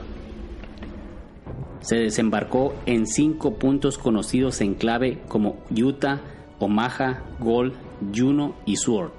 [1.82, 6.22] se desembarcó en cinco puntos conocidos en clave como Utah,
[6.60, 7.74] Omaha, Gold,
[8.16, 9.12] Juno y Sword.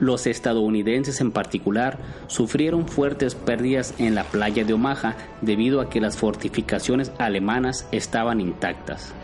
[0.00, 6.00] Los estadounidenses en particular sufrieron fuertes pérdidas en la playa de Omaha debido a que
[6.00, 9.14] las fortificaciones alemanas estaban intactas.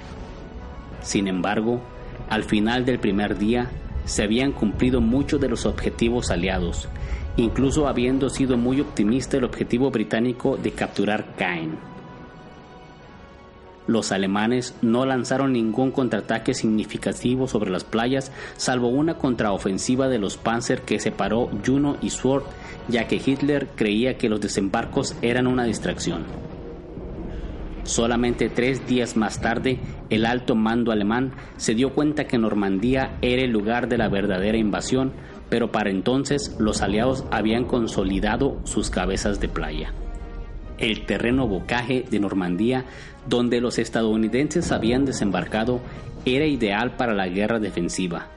[1.02, 1.80] Sin embargo,
[2.28, 3.68] al final del primer día
[4.04, 6.88] se habían cumplido muchos de los objetivos aliados
[7.42, 11.78] incluso habiendo sido muy optimista el objetivo británico de capturar Caen.
[13.86, 20.36] Los alemanes no lanzaron ningún contraataque significativo sobre las playas, salvo una contraofensiva de los
[20.36, 22.44] Panzer que separó Juno y Sword,
[22.88, 26.24] ya que Hitler creía que los desembarcos eran una distracción.
[27.82, 33.42] Solamente tres días más tarde, el alto mando alemán se dio cuenta que Normandía era
[33.42, 35.12] el lugar de la verdadera invasión,
[35.50, 39.92] pero para entonces los aliados habían consolidado sus cabezas de playa.
[40.78, 42.86] El terreno bocaje de Normandía,
[43.26, 45.80] donde los estadounidenses habían desembarcado,
[46.24, 48.28] era ideal para la guerra defensiva.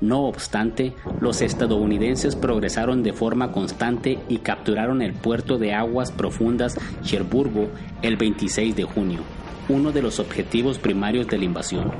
[0.00, 6.76] No obstante, los estadounidenses progresaron de forma constante y capturaron el puerto de aguas profundas
[7.02, 7.68] Cherburgo
[8.02, 9.20] el 26 de junio,
[9.68, 11.92] uno de los objetivos primarios de la invasión.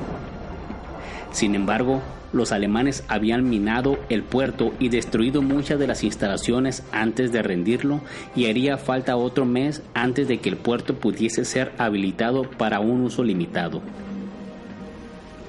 [1.33, 7.33] Sin embargo, los alemanes habían minado el puerto y destruido muchas de las instalaciones antes
[7.33, 8.01] de rendirlo
[8.35, 13.03] y haría falta otro mes antes de que el puerto pudiese ser habilitado para un
[13.03, 13.83] uso limitado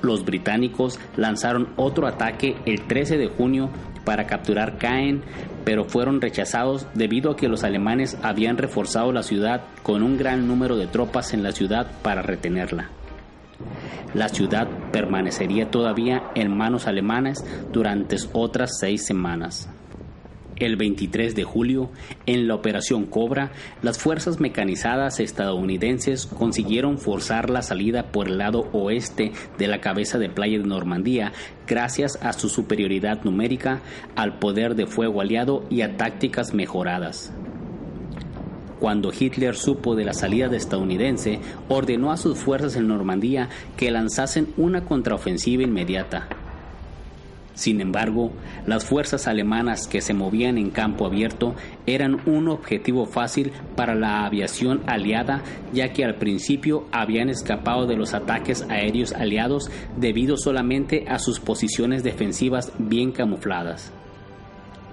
[0.04, 3.70] los británicos lanzaron otro ataque el 13 de junio
[4.06, 5.24] para capturar Caen,
[5.64, 10.46] pero fueron rechazados debido a que los alemanes habían reforzado la ciudad con un gran
[10.46, 12.90] número de tropas en la ciudad para retenerla.
[14.14, 19.68] La ciudad permanecería todavía en manos alemanas durante otras seis semanas.
[20.56, 21.90] El 23 de julio,
[22.28, 23.52] en la Operación Cobra,
[23.82, 30.20] las fuerzas mecanizadas estadounidenses consiguieron forzar la salida por el lado oeste de la cabeza
[30.20, 31.34] de playa de Normandía
[31.68, 33.82] gracias a su superioridad numérica,
[34.16, 37.34] al poder de fuego aliado y a tácticas mejoradas.
[38.84, 43.90] Cuando Hitler supo de la salida de estadounidense, ordenó a sus fuerzas en Normandía que
[43.92, 46.28] lanzasen una contraofensiva inmediata.
[47.54, 48.34] Sin embargo,
[48.68, 54.26] las fuerzas alemanas que se movían en campo abierto eran un objetivo fácil para la
[54.26, 61.06] aviación aliada, ya que al principio habían escapado de los ataques aéreos aliados debido solamente
[61.08, 63.94] a sus posiciones defensivas bien camufladas.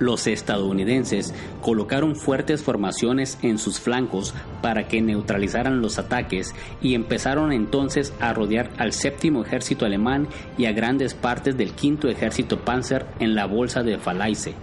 [0.00, 7.52] Los estadounidenses colocaron fuertes formaciones en sus flancos para que neutralizaran los ataques y empezaron
[7.52, 13.04] entonces a rodear al séptimo ejército alemán y a grandes partes del quinto ejército Panzer
[13.18, 14.54] en la bolsa de Falaise.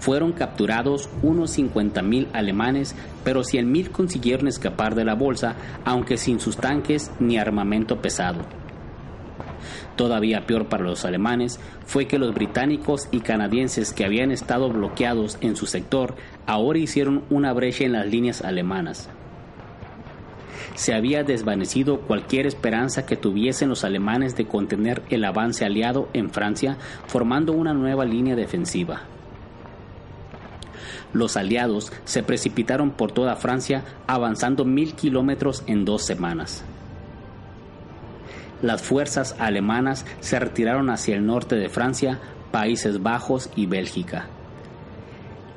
[0.00, 6.56] Fueron capturados unos 50.000 alemanes, pero 100.000 consiguieron escapar de la bolsa, aunque sin sus
[6.56, 8.40] tanques ni armamento pesado.
[9.98, 15.38] Todavía peor para los alemanes fue que los británicos y canadienses que habían estado bloqueados
[15.40, 16.14] en su sector
[16.46, 19.10] ahora hicieron una brecha en las líneas alemanas.
[20.76, 26.30] Se había desvanecido cualquier esperanza que tuviesen los alemanes de contener el avance aliado en
[26.30, 26.76] Francia,
[27.08, 29.00] formando una nueva línea defensiva.
[31.12, 36.64] Los aliados se precipitaron por toda Francia, avanzando mil kilómetros en dos semanas
[38.62, 42.18] las fuerzas alemanas se retiraron hacia el norte de Francia,
[42.50, 44.26] Países Bajos y Bélgica.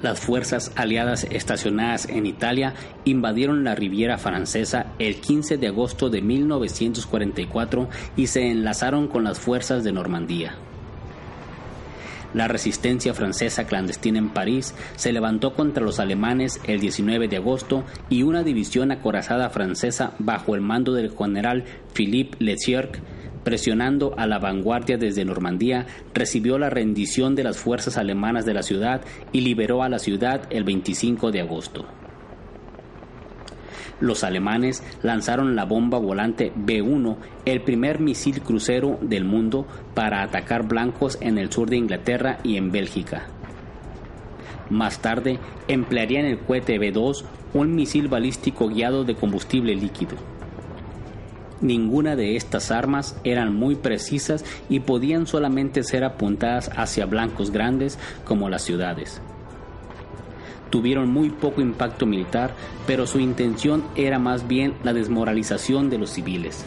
[0.01, 2.73] Las fuerzas aliadas estacionadas en Italia
[3.05, 9.39] invadieron la Riviera Francesa el 15 de agosto de 1944 y se enlazaron con las
[9.39, 10.55] fuerzas de Normandía.
[12.33, 17.83] La resistencia francesa clandestina en París se levantó contra los alemanes el 19 de agosto
[18.09, 22.99] y una división acorazada francesa bajo el mando del general Philippe Leclerc
[23.43, 28.61] presionando a la vanguardia desde Normandía, recibió la rendición de las fuerzas alemanas de la
[28.61, 32.00] ciudad y liberó a la ciudad el 25 de agosto
[34.01, 40.67] los alemanes lanzaron la bomba volante B-1, el primer misil crucero del mundo para atacar
[40.67, 43.27] blancos en el sur de Inglaterra y en Bélgica.
[44.69, 50.15] Más tarde emplearían el cohete B-2, un misil balístico guiado de combustible líquido.
[51.61, 57.99] Ninguna de estas armas eran muy precisas y podían solamente ser apuntadas hacia blancos grandes
[58.25, 59.21] como las ciudades
[60.71, 62.55] tuvieron muy poco impacto militar,
[62.87, 66.65] pero su intención era más bien la desmoralización de los civiles.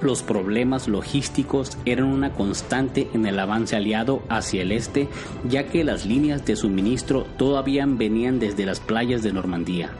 [0.00, 5.08] Los problemas logísticos eran una constante en el avance aliado hacia el este,
[5.46, 9.90] ya que las líneas de suministro todavía venían desde las playas de Normandía.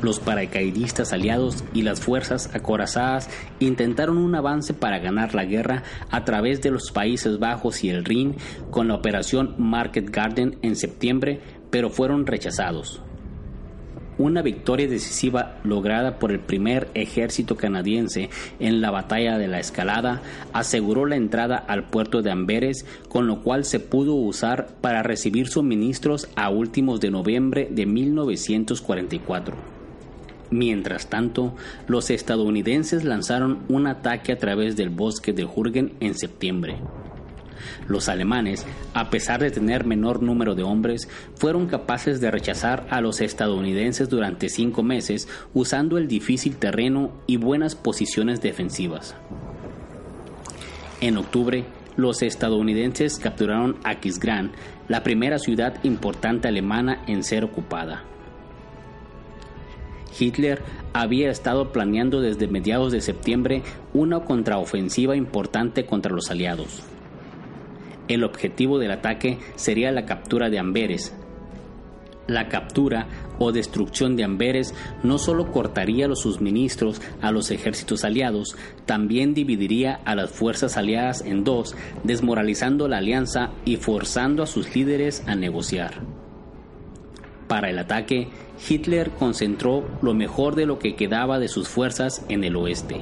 [0.00, 6.24] Los paracaidistas aliados y las fuerzas acorazadas intentaron un avance para ganar la guerra a
[6.24, 8.36] través de los Países Bajos y el Rin
[8.70, 13.02] con la operación Market Garden en septiembre, pero fueron rechazados.
[14.18, 20.22] Una victoria decisiva lograda por el primer ejército canadiense en la batalla de la escalada
[20.52, 25.46] aseguró la entrada al puerto de Amberes, con lo cual se pudo usar para recibir
[25.46, 29.54] suministros a últimos de noviembre de 1944.
[30.50, 31.54] Mientras tanto,
[31.86, 36.78] los estadounidenses lanzaron un ataque a través del bosque de Jürgen en septiembre.
[37.86, 43.00] Los alemanes, a pesar de tener menor número de hombres, fueron capaces de rechazar a
[43.00, 49.14] los estadounidenses durante cinco meses usando el difícil terreno y buenas posiciones defensivas.
[51.00, 51.64] En octubre,
[51.96, 54.52] los estadounidenses capturaron Aquisgrán,
[54.88, 58.04] la primera ciudad importante alemana en ser ocupada.
[60.18, 60.62] Hitler
[60.92, 63.62] había estado planeando desde mediados de septiembre
[63.94, 66.82] una contraofensiva importante contra los aliados.
[68.08, 71.14] El objetivo del ataque sería la captura de Amberes.
[72.26, 73.06] La captura
[73.38, 80.00] o destrucción de Amberes no solo cortaría los suministros a los ejércitos aliados, también dividiría
[80.04, 85.36] a las fuerzas aliadas en dos, desmoralizando la alianza y forzando a sus líderes a
[85.36, 86.02] negociar.
[87.46, 88.28] Para el ataque,
[88.68, 93.00] Hitler concentró lo mejor de lo que quedaba de sus fuerzas en el oeste.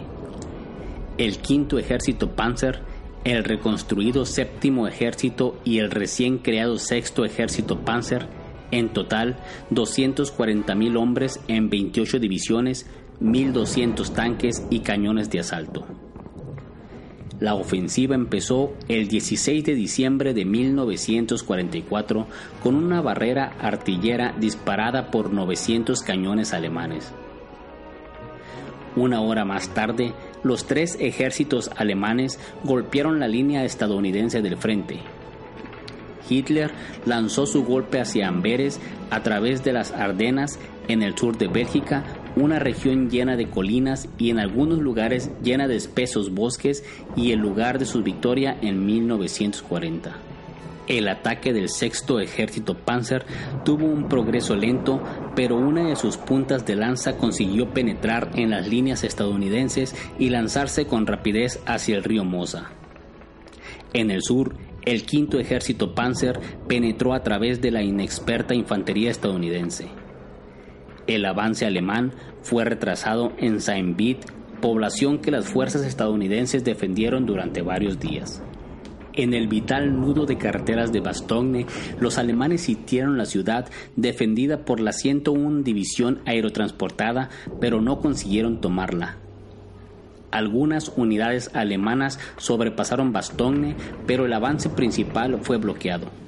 [1.18, 2.80] El quinto ejército Panzer,
[3.26, 8.28] el reconstruido séptimo ejército y el recién creado sexto ejército Panzer,
[8.70, 9.36] en total
[9.72, 12.86] 240.000 hombres en 28 divisiones,
[13.20, 15.84] 1.200 tanques y cañones de asalto.
[17.40, 22.28] La ofensiva empezó el 16 de diciembre de 1944
[22.62, 27.12] con una barrera artillera disparada por 900 cañones alemanes.
[28.94, 30.14] Una hora más tarde,
[30.46, 35.00] los tres ejércitos alemanes golpearon la línea estadounidense del frente.
[36.28, 36.70] Hitler
[37.04, 38.80] lanzó su golpe hacia Amberes
[39.10, 42.04] a través de las Ardenas en el sur de Bélgica
[42.36, 46.84] una región llena de colinas y en algunos lugares llena de espesos bosques
[47.16, 50.25] y el lugar de su victoria en 1940.
[50.88, 53.24] El ataque del sexto ejército Panzer
[53.64, 55.02] tuvo un progreso lento,
[55.34, 60.86] pero una de sus puntas de lanza consiguió penetrar en las líneas estadounidenses y lanzarse
[60.86, 62.70] con rapidez hacia el río Mosa.
[63.94, 69.88] En el sur, el quinto ejército Panzer penetró a través de la inexperta infantería estadounidense.
[71.08, 72.12] El avance alemán
[72.42, 74.24] fue retrasado en Saint-Vit,
[74.60, 78.42] población que las fuerzas estadounidenses defendieron durante varios días.
[79.16, 81.64] En el vital nudo de carreteras de Bastogne,
[81.98, 89.16] los alemanes sitiaron la ciudad defendida por la 101 División Aerotransportada, pero no consiguieron tomarla.
[90.30, 93.74] Algunas unidades alemanas sobrepasaron Bastogne,
[94.06, 96.25] pero el avance principal fue bloqueado.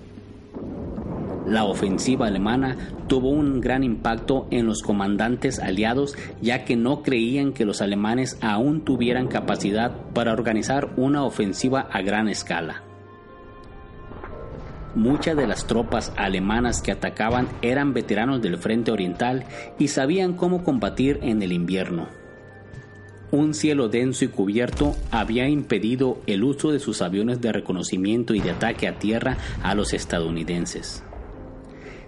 [1.49, 2.77] La ofensiva alemana
[3.07, 8.37] tuvo un gran impacto en los comandantes aliados ya que no creían que los alemanes
[8.43, 12.83] aún tuvieran capacidad para organizar una ofensiva a gran escala.
[14.95, 19.47] Muchas de las tropas alemanas que atacaban eran veteranos del frente oriental
[19.79, 22.09] y sabían cómo combatir en el invierno.
[23.31, 28.41] Un cielo denso y cubierto había impedido el uso de sus aviones de reconocimiento y
[28.41, 31.05] de ataque a tierra a los estadounidenses.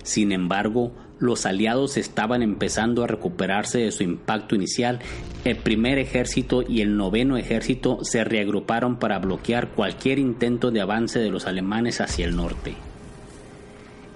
[0.03, 5.01] Sin embargo, los aliados estaban empezando a recuperarse de su impacto inicial.
[5.45, 11.19] El primer ejército y el noveno ejército se reagruparon para bloquear cualquier intento de avance
[11.19, 12.75] de los alemanes hacia el norte.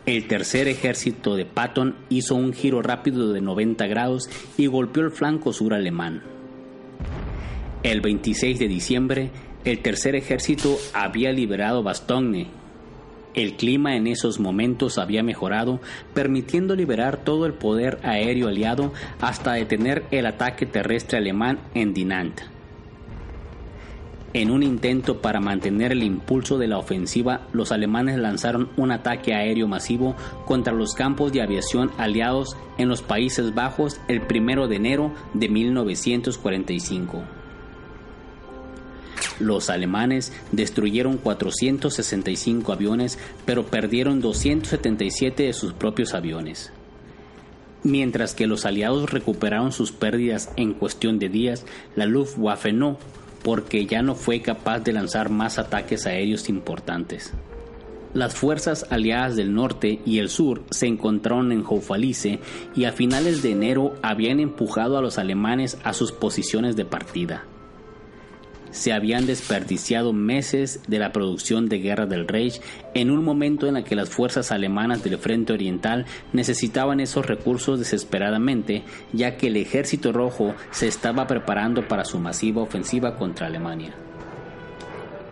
[0.07, 5.11] El tercer ejército de Patton hizo un giro rápido de 90 grados y golpeó el
[5.11, 6.23] flanco sur alemán.
[7.83, 9.31] El 26 de diciembre,
[9.65, 12.49] el tercer ejército había liberado Bastogne,
[13.35, 15.81] el clima en esos momentos había mejorado,
[16.15, 22.41] permitiendo liberar todo el poder aéreo aliado hasta detener el ataque terrestre alemán en Dinant.
[24.35, 29.33] En un intento para mantener el impulso de la ofensiva, los alemanes lanzaron un ataque
[29.33, 34.75] aéreo masivo contra los campos de aviación aliados en los Países Bajos el 1 de
[34.75, 37.44] enero de 1945.
[39.41, 46.73] Los alemanes destruyeron 465 aviones, pero perdieron 277 de sus propios aviones.
[47.83, 51.67] Mientras que los aliados recuperaron sus pérdidas en cuestión de días,
[51.97, 52.99] la Luftwaffe no,
[53.43, 57.33] porque ya no fue capaz de lanzar más ataques aéreos importantes.
[58.15, 62.39] Las fuerzas aliadas del norte y el sur se encontraron en Hofalice
[62.75, 67.45] y a finales de enero habían empujado a los alemanes a sus posiciones de partida
[68.75, 72.61] se habían desperdiciado meses de la producción de guerra del Reich
[72.93, 77.79] en un momento en el que las fuerzas alemanas del Frente Oriental necesitaban esos recursos
[77.79, 83.95] desesperadamente, ya que el Ejército Rojo se estaba preparando para su masiva ofensiva contra Alemania.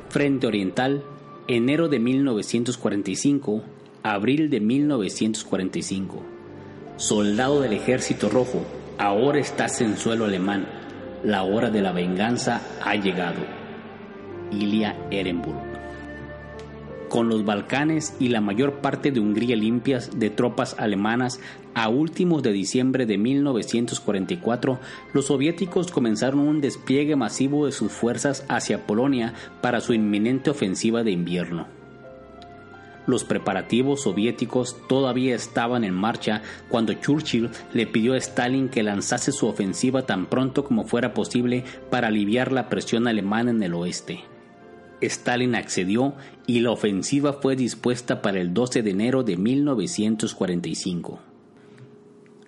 [0.08, 1.02] Frente Oriental,
[1.48, 3.64] enero de 1945,
[4.04, 6.22] abril de 1945.
[6.96, 8.64] Soldado del Ejército Rojo,
[8.98, 10.81] ahora estás en suelo alemán
[11.24, 13.40] la hora de la venganza ha llegado.
[14.50, 15.72] Ilia Ehrenburg.
[17.08, 21.40] con los Balcanes y la mayor parte de Hungría limpias de tropas alemanas,
[21.74, 24.78] a últimos de diciembre de 1944,
[25.12, 31.02] los soviéticos comenzaron un despliegue masivo de sus fuerzas hacia Polonia para su inminente ofensiva
[31.02, 31.81] de invierno.
[33.06, 39.32] Los preparativos soviéticos todavía estaban en marcha cuando Churchill le pidió a Stalin que lanzase
[39.32, 44.20] su ofensiva tan pronto como fuera posible para aliviar la presión alemana en el oeste.
[45.00, 46.14] Stalin accedió
[46.46, 51.20] y la ofensiva fue dispuesta para el 12 de enero de 1945.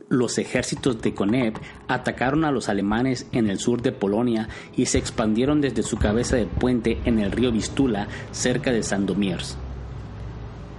[0.09, 1.55] Los ejércitos de Konev
[1.89, 6.37] atacaron a los alemanes en el sur de Polonia y se expandieron desde su cabeza
[6.37, 9.57] de puente en el río Vistula cerca de Sandomierz.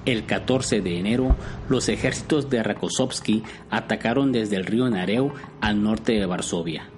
[0.06, 1.36] El 14 de enero,
[1.68, 3.42] los ejércitos de Rakosovsky
[3.72, 6.90] atacaron desde el río Nareu al norte de Varsovia.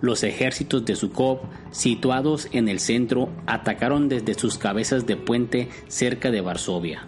[0.00, 1.40] Los ejércitos de Zhukov,
[1.72, 7.06] situados en el centro, atacaron desde sus cabezas de puente cerca de Varsovia.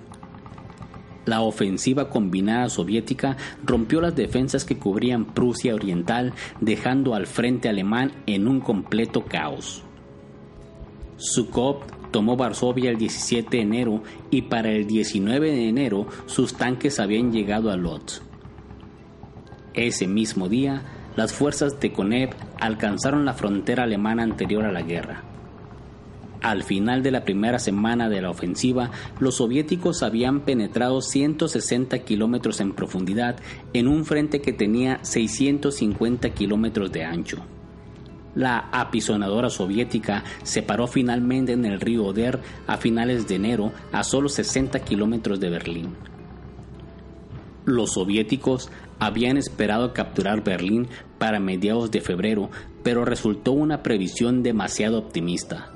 [1.25, 8.13] La ofensiva combinada soviética rompió las defensas que cubrían Prusia Oriental, dejando al frente alemán
[8.27, 9.83] en un completo caos.
[11.19, 11.81] Zhukov
[12.11, 17.33] tomó Varsovia el 17 de enero y para el 19 de enero sus tanques habían
[17.33, 18.23] llegado a Lodz.
[19.75, 20.83] Ese mismo día,
[21.17, 25.23] las fuerzas de Konev alcanzaron la frontera alemana anterior a la guerra.
[26.43, 32.61] Al final de la primera semana de la ofensiva, los soviéticos habían penetrado 160 kilómetros
[32.61, 33.37] en profundidad
[33.73, 37.39] en un frente que tenía 650 kilómetros de ancho.
[38.37, 44.05] La apisonadora soviética se paró finalmente en el río Oder a finales de enero a
[44.05, 45.97] solo 60 kilómetros de Berlín.
[47.65, 50.87] Los soviéticos habían esperado capturar Berlín
[51.19, 52.51] para mediados de febrero,
[52.83, 55.73] pero resultó una previsión demasiado optimista.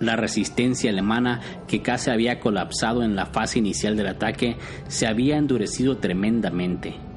[0.00, 4.56] La resistencia alemana, que casi había colapsado en la fase inicial del ataque,
[4.88, 7.09] se había endurecido tremendamente.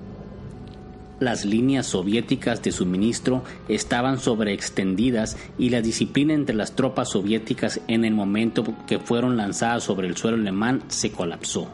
[1.19, 8.03] Las líneas soviéticas de suministro estaban sobreextendidas y la disciplina entre las tropas soviéticas en
[8.03, 11.69] el momento que fueron lanzadas sobre el suelo alemán se colapsó.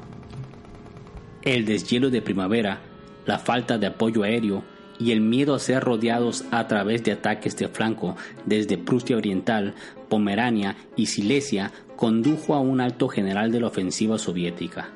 [1.42, 2.82] El deshielo de primavera
[3.30, 4.64] la falta de apoyo aéreo
[5.00, 9.76] y el miedo a ser rodeados a través de ataques de flanco desde Prusia Oriental,
[10.10, 14.90] Pomerania y Silesia condujo a un alto general de la ofensiva soviética.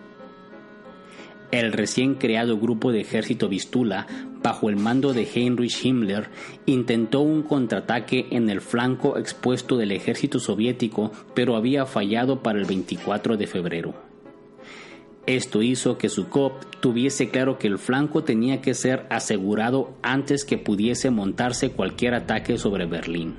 [1.52, 4.08] El recién creado grupo de ejército Vistula,
[4.44, 6.30] bajo el mando de Heinrich Himmler,
[6.66, 12.66] intentó un contraataque en el flanco expuesto del ejército soviético, pero había fallado para el
[12.66, 13.94] 24 de febrero.
[15.26, 20.58] Esto hizo que Zhukov tuviese claro que el flanco tenía que ser asegurado antes que
[20.58, 23.36] pudiese montarse cualquier ataque sobre Berlín.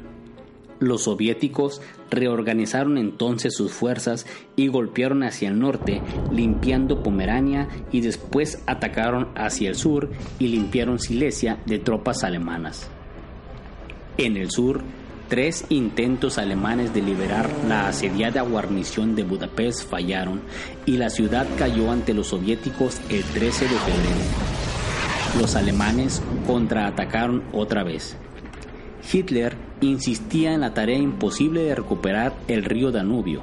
[0.80, 4.26] Los soviéticos reorganizaron entonces sus fuerzas
[4.56, 10.98] y golpearon hacia el norte, limpiando Pomerania y después atacaron hacia el sur y limpiaron
[10.98, 12.88] Silesia de tropas alemanas.
[14.18, 14.82] En el sur,
[15.28, 20.42] Tres intentos alemanes de liberar la asediada guarnición de Budapest fallaron
[20.84, 24.20] y la ciudad cayó ante los soviéticos el 13 de febrero.
[25.40, 28.18] Los alemanes contraatacaron otra vez.
[29.10, 33.42] Hitler insistía en la tarea imposible de recuperar el río Danubio.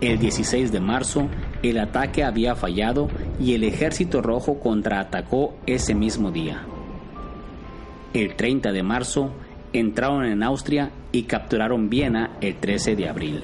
[0.00, 1.28] El 16 de marzo,
[1.62, 3.08] el ataque había fallado
[3.40, 6.66] y el ejército rojo contraatacó ese mismo día.
[8.12, 9.32] El 30 de marzo,
[9.72, 13.42] entraron en Austria y capturaron Viena el 13 de abril.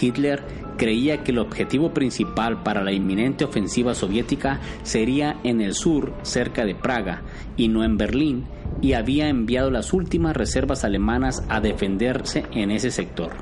[0.00, 0.42] Hitler
[0.76, 6.64] creía que el objetivo principal para la inminente ofensiva soviética sería en el sur, cerca
[6.64, 7.22] de Praga,
[7.56, 8.44] y no en Berlín,
[8.80, 13.32] y había enviado las últimas reservas alemanas a defenderse en ese sector.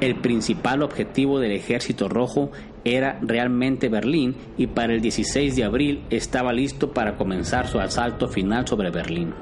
[0.00, 2.50] El principal objetivo del ejército rojo
[2.84, 8.26] era realmente Berlín y para el 16 de abril estaba listo para comenzar su asalto
[8.26, 9.32] final sobre Berlín.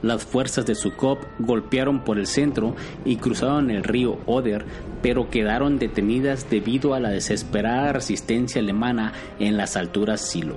[0.00, 2.74] Las fuerzas de Zhukov golpearon por el centro
[3.04, 4.64] y cruzaron el río Oder,
[5.00, 10.56] pero quedaron detenidas debido a la desesperada resistencia alemana en las alturas Silo.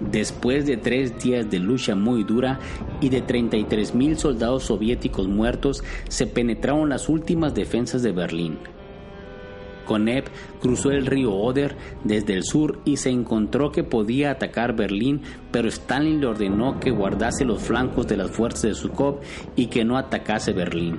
[0.00, 2.60] Después de tres días de lucha muy dura
[3.00, 8.58] y de 33.000 soldados soviéticos muertos, se penetraron las últimas defensas de Berlín.
[9.88, 10.24] Konev
[10.60, 11.74] cruzó el río Oder
[12.04, 16.90] desde el sur y se encontró que podía atacar Berlín, pero Stalin le ordenó que
[16.90, 19.20] guardase los flancos de las fuerzas de Zhukov
[19.56, 20.98] y que no atacase Berlín.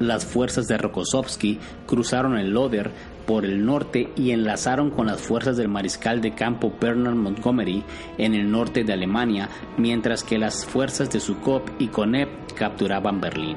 [0.00, 2.90] Las fuerzas de Rokossovsky cruzaron el Oder
[3.26, 7.84] por el norte y enlazaron con las fuerzas del mariscal de campo Bernard Montgomery
[8.18, 13.56] en el norte de Alemania, mientras que las fuerzas de Zhukov y Konev capturaban Berlín.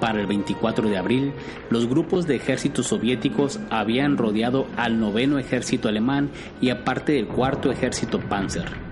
[0.00, 1.32] Para el 24 de abril,
[1.70, 6.30] los grupos de ejércitos soviéticos habían rodeado al noveno ejército alemán
[6.60, 8.88] y aparte del cuarto ejército Panzer.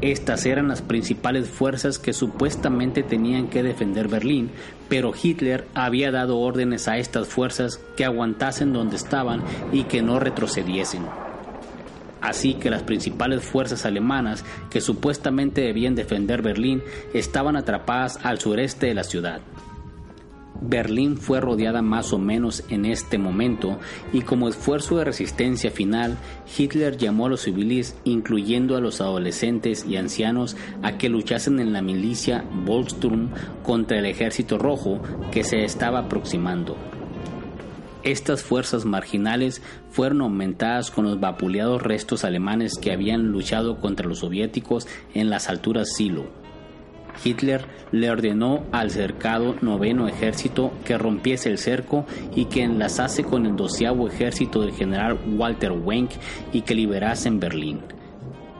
[0.00, 4.50] Estas eran las principales fuerzas que supuestamente tenían que defender Berlín,
[4.92, 10.20] pero Hitler había dado órdenes a estas fuerzas que aguantasen donde estaban y que no
[10.20, 11.06] retrocediesen.
[12.20, 16.82] Así que las principales fuerzas alemanas que supuestamente debían defender Berlín
[17.14, 19.40] estaban atrapadas al sureste de la ciudad.
[20.64, 23.78] Berlín fue rodeada más o menos en este momento
[24.12, 26.16] y como esfuerzo de resistencia final,
[26.56, 31.72] Hitler llamó a los civiles, incluyendo a los adolescentes y ancianos, a que luchasen en
[31.72, 33.30] la milicia Volkssturm
[33.62, 35.00] contra el ejército rojo
[35.30, 36.76] que se estaba aproximando.
[38.04, 44.20] Estas fuerzas marginales fueron aumentadas con los vapuleados restos alemanes que habían luchado contra los
[44.20, 46.41] soviéticos en las alturas Silo.
[47.24, 53.46] Hitler le ordenó al cercado noveno ejército que rompiese el cerco y que enlazase con
[53.46, 56.10] el doceavo ejército del general Walter Wenck
[56.52, 57.80] y que liberasen Berlín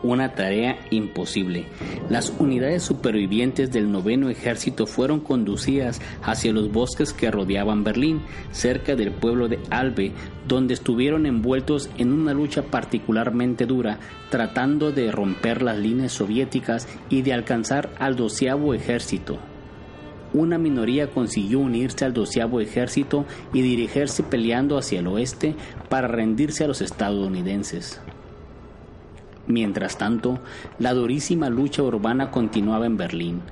[0.03, 1.67] una tarea imposible.
[2.09, 8.97] Las unidades supervivientes del noveno ejército fueron conducidas hacia los bosques que rodeaban Berlín, cerca
[8.97, 10.13] del pueblo de Albe,
[10.47, 13.99] donde estuvieron envueltos en una lucha particularmente dura,
[14.31, 19.39] tratando de romper las líneas soviéticas y de alcanzar al doceavo ejército.
[20.35, 25.55] Una minoría consiguió unirse al doceavo ejército y dirigirse peleando hacia el oeste
[25.91, 28.01] para rendirse a los estadounidenses.
[29.47, 30.41] Mientras tanto,
[30.79, 33.43] la durísima lucha urbana continuaba en Berlín.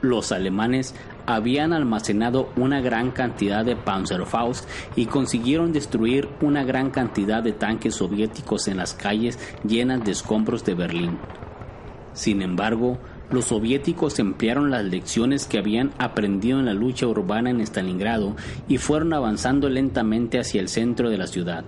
[0.00, 0.94] Los alemanes
[1.26, 7.96] habían almacenado una gran cantidad de Panzerfaust y consiguieron destruir una gran cantidad de tanques
[7.96, 11.18] soviéticos en las calles llenas de escombros de Berlín.
[12.14, 12.98] Sin embargo,
[13.30, 18.36] los soviéticos emplearon las lecciones que habían aprendido en la lucha urbana en Stalingrado
[18.68, 21.64] y fueron avanzando lentamente hacia el centro de la ciudad.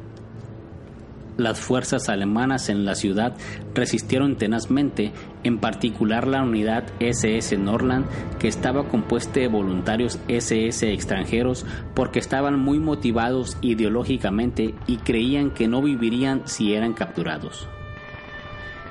[1.40, 3.34] Las fuerzas alemanas en la ciudad
[3.74, 5.10] resistieron tenazmente,
[5.42, 8.04] en particular la unidad SS Norland,
[8.38, 11.64] que estaba compuesta de voluntarios SS extranjeros
[11.94, 17.66] porque estaban muy motivados ideológicamente y creían que no vivirían si eran capturados.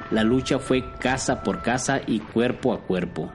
[0.10, 3.32] La lucha fue casa por casa y cuerpo a cuerpo.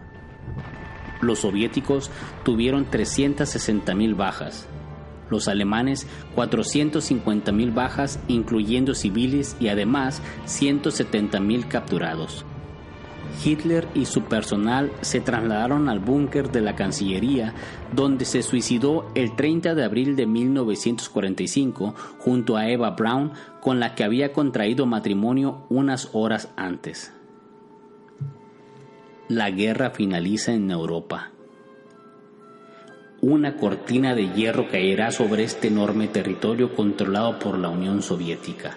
[1.20, 2.10] Los soviéticos
[2.42, 4.66] tuvieron 360.000 bajas,
[5.30, 6.06] los alemanes
[6.36, 12.44] 450.000 bajas, incluyendo civiles, y además 170.000 capturados.
[13.44, 17.54] Hitler y su personal se trasladaron al búnker de la Cancillería,
[17.92, 23.94] donde se suicidó el 30 de abril de 1945 junto a Eva Braun, con la
[23.94, 27.12] que había contraído matrimonio unas horas antes.
[29.28, 31.33] La guerra finaliza en Europa
[33.26, 38.76] una cortina de hierro caerá sobre este enorme territorio controlado por la Unión Soviética.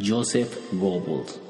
[0.00, 1.40] Joseph Goebbels.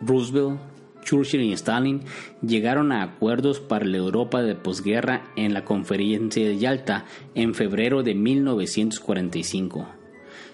[0.00, 0.58] Roosevelt,
[1.04, 2.02] Churchill y Stalin
[2.42, 7.04] llegaron a acuerdos para la Europa de posguerra en la conferencia de Yalta
[7.36, 9.86] en febrero de 1945.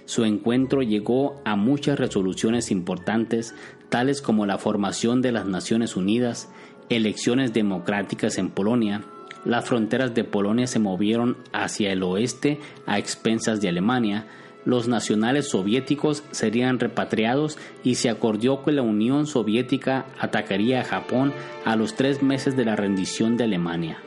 [0.05, 3.55] Su encuentro llegó a muchas resoluciones importantes,
[3.89, 6.51] tales como la formación de las Naciones Unidas,
[6.91, 9.03] elecciones democráticas en Polonia,
[9.45, 14.27] las fronteras de Polonia se movieron hacia el oeste a expensas de Alemania,
[14.65, 21.33] los nacionales soviéticos serían repatriados y se acordó que la Unión Soviética atacaría a Japón
[21.65, 23.99] a los tres meses de la rendición de Alemania.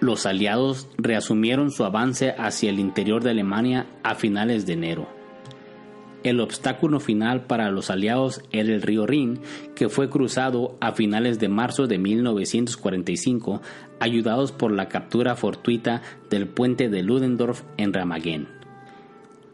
[0.00, 5.13] Los aliados reasumieron su avance hacia el interior de Alemania a finales de enero.
[6.24, 9.40] El obstáculo final para los aliados era el río Rin,
[9.74, 13.60] que fue cruzado a finales de marzo de 1945,
[14.00, 16.00] ayudados por la captura fortuita
[16.30, 18.48] del puente de Ludendorff en Ramagen.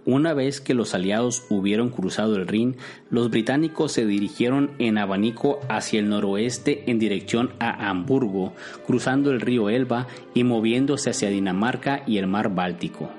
[0.04, 2.76] Una vez que los aliados hubieron cruzado el Rin,
[3.10, 8.54] los británicos se dirigieron en abanico hacia el noroeste en dirección a Hamburgo,
[8.86, 13.10] cruzando el río Elba y moviéndose hacia Dinamarca y el mar Báltico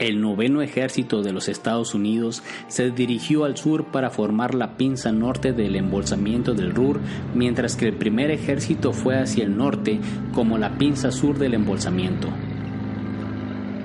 [0.00, 5.12] el noveno ejército de los Estados Unidos se dirigió al sur para formar la pinza
[5.12, 7.00] norte del embolsamiento del Ruhr,
[7.34, 10.00] mientras que el primer ejército fue hacia el norte
[10.32, 12.28] como la pinza sur del embolsamiento.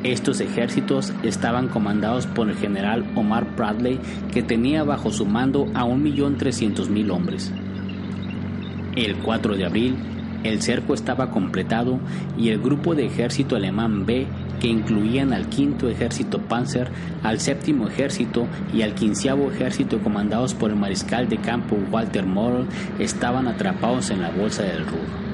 [0.04, 4.00] Estos ejércitos estaban comandados por el general Omar Bradley,
[4.32, 7.52] que tenía bajo su mando a 1.300.000 hombres.
[8.96, 9.98] El 4 de abril,
[10.44, 12.00] el cerco estaba completado
[12.38, 14.28] y el grupo de ejército alemán B
[14.60, 16.90] que incluían al quinto ejército Panzer,
[17.24, 22.68] al séptimo ejército y al quinceavo ejército comandados por el mariscal de campo Walter Morrell,
[23.00, 25.26] estaban atrapados en la bolsa del Ruhr.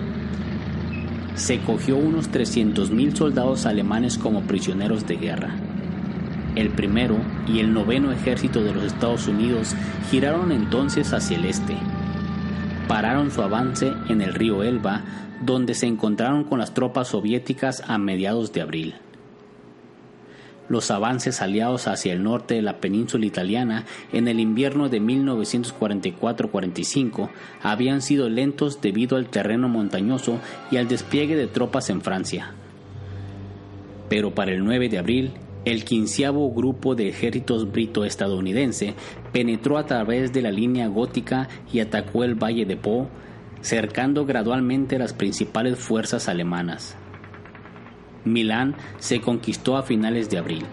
[1.36, 5.56] se cogió unos 300.000 soldados alemanes como prisioneros de guerra.
[6.56, 7.16] El primero
[7.48, 9.74] y el noveno ejército de los Estados Unidos
[10.10, 11.78] giraron entonces hacia el este.
[12.88, 15.02] Pararon su avance en el río Elba,
[15.42, 18.96] donde se encontraron con las tropas soviéticas a mediados de abril.
[20.72, 27.30] Los avances aliados hacia el norte de la península italiana en el invierno de 1944-45
[27.62, 30.40] habían sido lentos debido al terreno montañoso
[30.72, 32.54] y al despliegue de tropas en Francia.
[34.08, 35.32] Pero para el 9 de abril,
[35.66, 38.94] el quinceavo grupo de ejércitos brito-estadounidense
[39.34, 43.10] penetró a través de la línea gótica y atacó el valle de Po,
[43.60, 46.96] cercando gradualmente las principales fuerzas alemanas.
[48.26, 50.66] Milán se conquistó a finales de abril.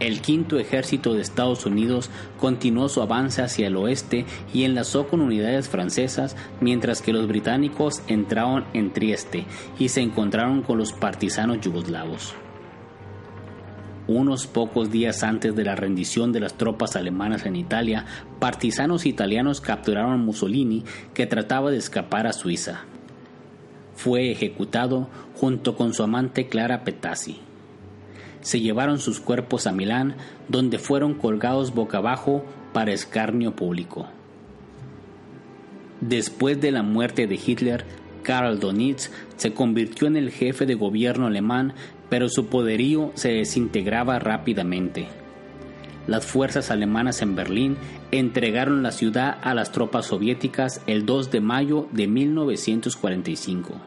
[0.00, 5.20] El quinto ejército de Estados Unidos continuó su avance hacia el oeste y enlazó con
[5.20, 9.46] unidades francesas, mientras que los británicos entraron en Trieste
[9.78, 12.34] y se encontraron con los partisanos yugoslavos.
[14.06, 18.04] Unos pocos días antes de la rendición de las tropas alemanas en Italia,
[18.38, 20.84] partisanos italianos capturaron a Mussolini
[21.14, 22.84] que trataba de escapar a Suiza.
[23.94, 27.38] Fue ejecutado junto con su amante Clara Petazzi.
[28.40, 30.16] Se llevaron sus cuerpos a Milán,
[30.48, 34.06] donde fueron colgados boca abajo para escarnio público.
[36.00, 37.84] Después de la muerte de Hitler,
[38.22, 41.74] Karl Donitz se convirtió en el jefe de gobierno alemán
[42.08, 45.08] pero su poderío se desintegraba rápidamente.
[46.06, 47.78] Las fuerzas alemanas en Berlín
[48.10, 53.80] entregaron la ciudad a las tropas soviéticas el 2 de mayo de 1945.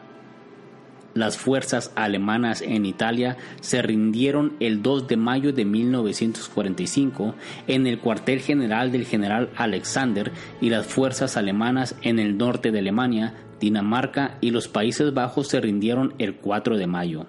[1.14, 7.34] Las fuerzas alemanas en Italia se rindieron el 2 de mayo de 1945
[7.68, 12.80] en el cuartel general del general Alexander y las fuerzas alemanas en el norte de
[12.80, 17.26] Alemania, Dinamarca y los Países Bajos se rindieron el 4 de mayo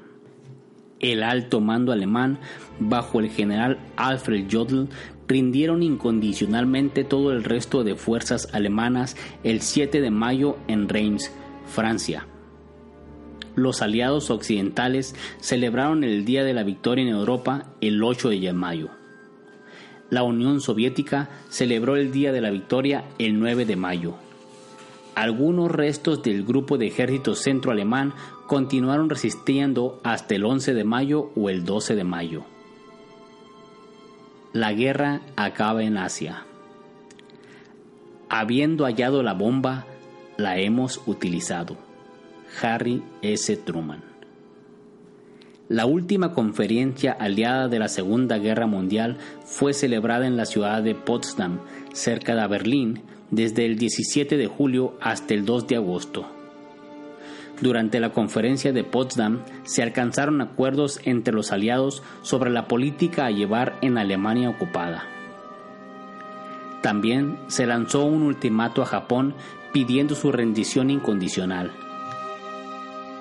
[1.00, 2.40] el alto mando alemán,
[2.80, 4.90] bajo el general Alfred Jodl,
[5.28, 11.32] rindieron incondicionalmente todo el resto de fuerzas alemanas el 7 de mayo en Reims,
[11.68, 12.26] Francia.
[13.56, 18.90] Los aliados occidentales celebraron el Día de la Victoria en Europa el 8 de mayo.
[20.10, 24.16] La Unión Soviética celebró el Día de la Victoria el 9 de mayo.
[25.14, 28.14] Algunos restos del grupo de ejército centro alemán
[28.50, 32.46] continuaron resistiendo hasta el 11 de mayo o el 12 de mayo.
[34.54, 36.46] La guerra acaba en Asia.
[38.28, 39.86] Habiendo hallado la bomba,
[40.38, 41.78] la hemos utilizado.
[42.60, 43.56] Harry S.
[43.58, 44.02] Truman.
[45.68, 50.96] La última conferencia aliada de la Segunda Guerra Mundial fue celebrada en la ciudad de
[50.96, 51.60] Potsdam,
[51.94, 56.39] cerca de Berlín, desde el 17 de julio hasta el 2 de agosto.
[57.62, 63.32] Durante la conferencia de Potsdam se alcanzaron acuerdos entre los aliados sobre la política a
[63.32, 65.04] llevar en Alemania ocupada.
[66.82, 69.36] También se lanzó un ultimato a Japón
[69.74, 71.72] pidiendo su rendición incondicional.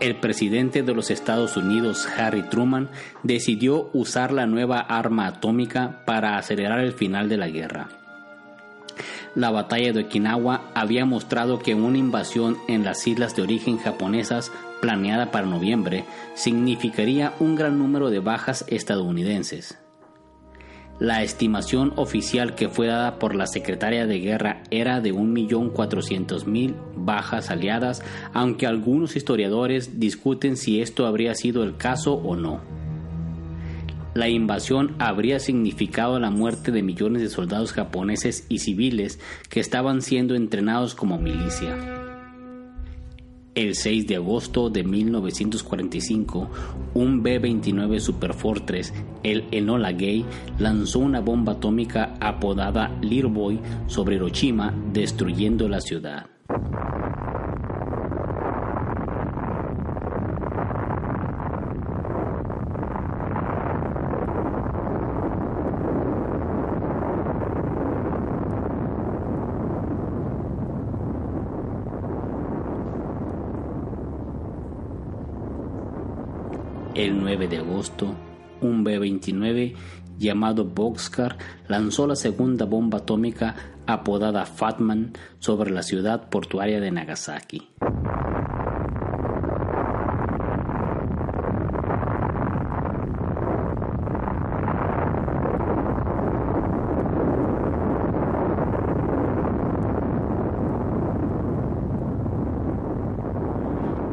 [0.00, 2.88] El presidente de los Estados Unidos, Harry Truman,
[3.24, 7.97] decidió usar la nueva arma atómica para acelerar el final de la guerra.
[9.38, 14.50] La batalla de Okinawa había mostrado que una invasión en las islas de origen japonesas
[14.80, 19.78] planeada para noviembre significaría un gran número de bajas estadounidenses.
[20.98, 27.50] La estimación oficial que fue dada por la secretaria de guerra era de 1.400.000 bajas
[27.50, 28.02] aliadas,
[28.34, 32.60] aunque algunos historiadores discuten si esto habría sido el caso o no
[34.18, 40.02] la invasión habría significado la muerte de millones de soldados japoneses y civiles que estaban
[40.02, 41.76] siendo entrenados como milicia.
[43.54, 46.50] El 6 de agosto de 1945,
[46.94, 48.92] un B-29 Superfortress,
[49.22, 50.26] el Enola Gay,
[50.58, 56.26] lanzó una bomba atómica apodada Little Boy sobre Hiroshima, destruyendo la ciudad.
[76.98, 78.12] El 9 de agosto,
[78.60, 79.76] un B-29
[80.18, 81.38] llamado Boxcar
[81.68, 83.54] lanzó la segunda bomba atómica
[83.86, 87.68] apodada Fatman sobre la ciudad portuaria de Nagasaki.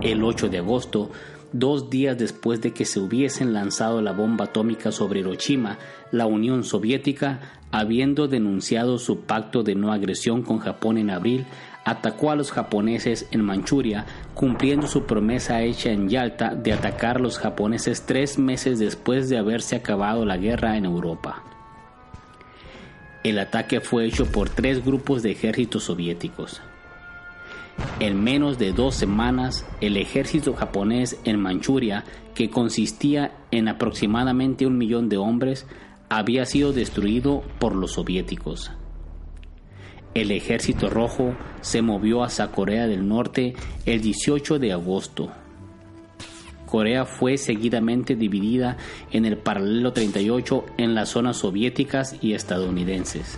[0.03, 1.09] El 8 de agosto,
[1.53, 5.77] dos días después de que se hubiesen lanzado la bomba atómica sobre Hiroshima,
[6.11, 11.45] la Unión Soviética, habiendo denunciado su pacto de no agresión con Japón en abril,
[11.85, 17.19] atacó a los japoneses en Manchuria, cumpliendo su promesa hecha en Yalta de atacar a
[17.19, 21.43] los japoneses tres meses después de haberse acabado la guerra en Europa.
[23.23, 26.61] El ataque fue hecho por tres grupos de ejércitos soviéticos.
[27.99, 32.03] En menos de dos semanas, el ejército japonés en Manchuria,
[32.33, 35.65] que consistía en aproximadamente un millón de hombres,
[36.09, 38.71] había sido destruido por los soviéticos.
[40.13, 43.53] El ejército rojo se movió hacia Corea del Norte
[43.85, 45.31] el 18 de agosto.
[46.65, 48.77] Corea fue seguidamente dividida
[49.11, 53.37] en el paralelo 38 en las zonas soviéticas y estadounidenses.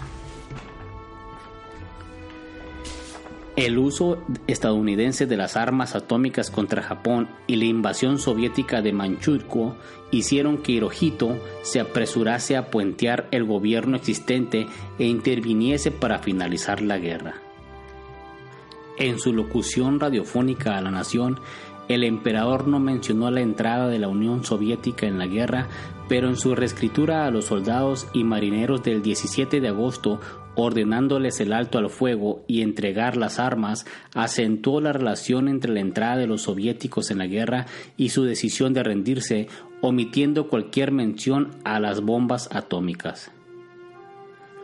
[3.57, 9.75] El uso estadounidense de las armas atómicas contra Japón y la invasión soviética de Manchukuo
[10.11, 14.67] hicieron que Hirohito se apresurase a puentear el gobierno existente
[14.99, 17.41] e interviniese para finalizar la guerra.
[18.99, 21.39] En su locución radiofónica a la nación,
[21.87, 25.67] el emperador no mencionó la entrada de la Unión Soviética en la guerra,
[26.07, 30.19] pero en su reescritura a los soldados y marineros del 17 de agosto
[30.57, 33.85] ordenándoles el alto al fuego y entregar las armas,
[34.15, 38.73] acentuó la relación entre la entrada de los soviéticos en la guerra y su decisión
[38.73, 39.47] de rendirse,
[39.81, 43.31] omitiendo cualquier mención a las bombas atómicas.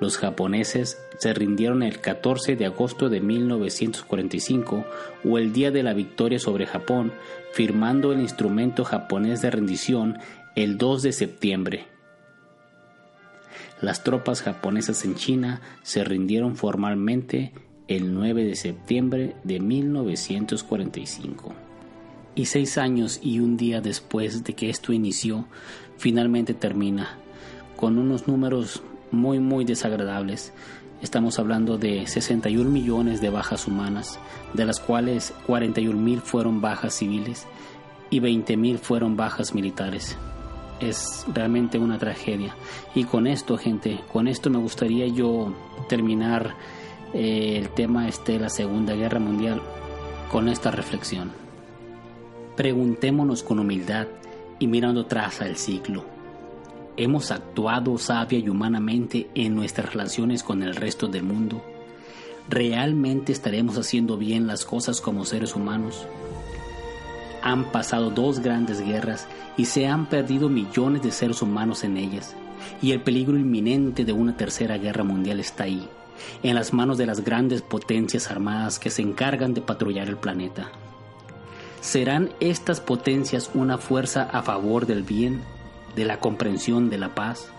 [0.02, 4.86] Los japoneses se rindieron el 14 de agosto de 1945
[5.24, 7.14] o el día de la victoria sobre Japón,
[7.54, 10.18] firmando el instrumento japonés de rendición
[10.56, 11.93] el 2 de septiembre.
[13.84, 17.52] Las tropas japonesas en China se rindieron formalmente
[17.90, 21.52] el 9 de septiembre de 1945.
[22.34, 25.48] Y seis años y un día después de que esto inició,
[25.98, 27.18] finalmente termina,
[27.76, 28.82] con unos números
[29.12, 30.54] muy muy desagradables.
[31.02, 34.18] Estamos hablando de 61 millones de bajas humanas,
[34.54, 37.48] de las cuales 41 mil fueron bajas civiles
[38.10, 40.16] y 20 mil fueron bajas militares
[40.90, 42.56] es realmente una tragedia.
[42.96, 45.54] Y con esto, gente, con esto me gustaría yo
[45.88, 46.56] terminar
[47.14, 49.62] eh, el tema este de la Segunda Guerra Mundial
[50.32, 51.32] con esta reflexión.
[52.56, 54.08] Preguntémonos con humildad
[54.60, 56.06] y mirando atrás al ciclo.
[56.96, 61.64] ¿Hemos actuado sabia y humanamente en nuestras relaciones con el resto del mundo?
[62.50, 66.06] ¿Realmente estaremos haciendo bien las cosas como seres humanos?
[67.44, 69.28] Han pasado dos grandes guerras
[69.58, 72.38] y se han perdido millones de seres humanos en ellas,
[72.82, 75.86] y el peligro inminente de una tercera guerra mundial está ahí,
[76.42, 80.72] en las manos de las grandes potencias armadas que se encargan de patrullar el planeta.
[81.82, 85.42] ¿Serán estas potencias una fuerza a favor del bien,
[85.98, 87.50] de la comprensión, de la paz?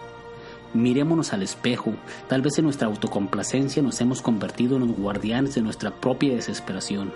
[0.73, 1.93] Mirémonos al espejo,
[2.27, 7.13] tal vez en nuestra autocomplacencia nos hemos convertido en los guardianes de nuestra propia desesperación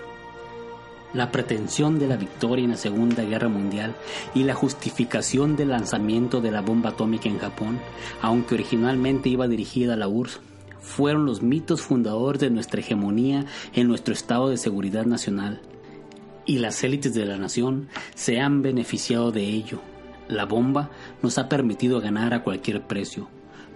[1.13, 3.95] la pretensión de la victoria en la Segunda Guerra Mundial
[4.35, 7.79] y la justificación del lanzamiento de la bomba atómica en Japón,
[8.21, 10.41] aunque originalmente iba dirigida a la URSS,
[10.79, 15.61] fueron los mitos fundadores de nuestra hegemonía en nuestro estado de seguridad nacional.
[16.45, 19.81] Y las élites de la nación se han beneficiado de ello.
[20.27, 20.89] La bomba
[21.21, 23.29] nos ha permitido ganar a cualquier precio,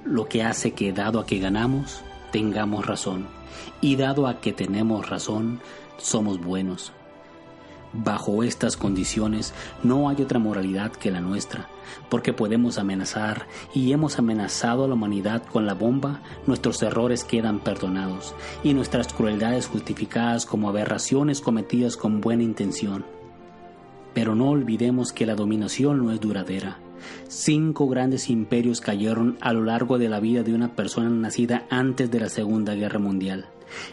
[0.05, 3.27] lo que hace que, dado a que ganamos, tengamos razón.
[3.81, 5.59] Y dado a que tenemos razón,
[5.97, 6.93] somos buenos.
[7.93, 11.69] Bajo estas condiciones no hay otra moralidad que la nuestra,
[12.09, 17.59] porque podemos amenazar y hemos amenazado a la humanidad con la bomba, nuestros errores quedan
[17.59, 18.33] perdonados
[18.63, 23.05] y nuestras crueldades justificadas como aberraciones cometidas con buena intención.
[24.15, 26.79] Pero no olvidemos que la dominación no es duradera.
[27.27, 32.09] Cinco grandes imperios cayeron a lo largo de la vida de una persona nacida antes
[32.09, 33.45] de la Segunda Guerra Mundial.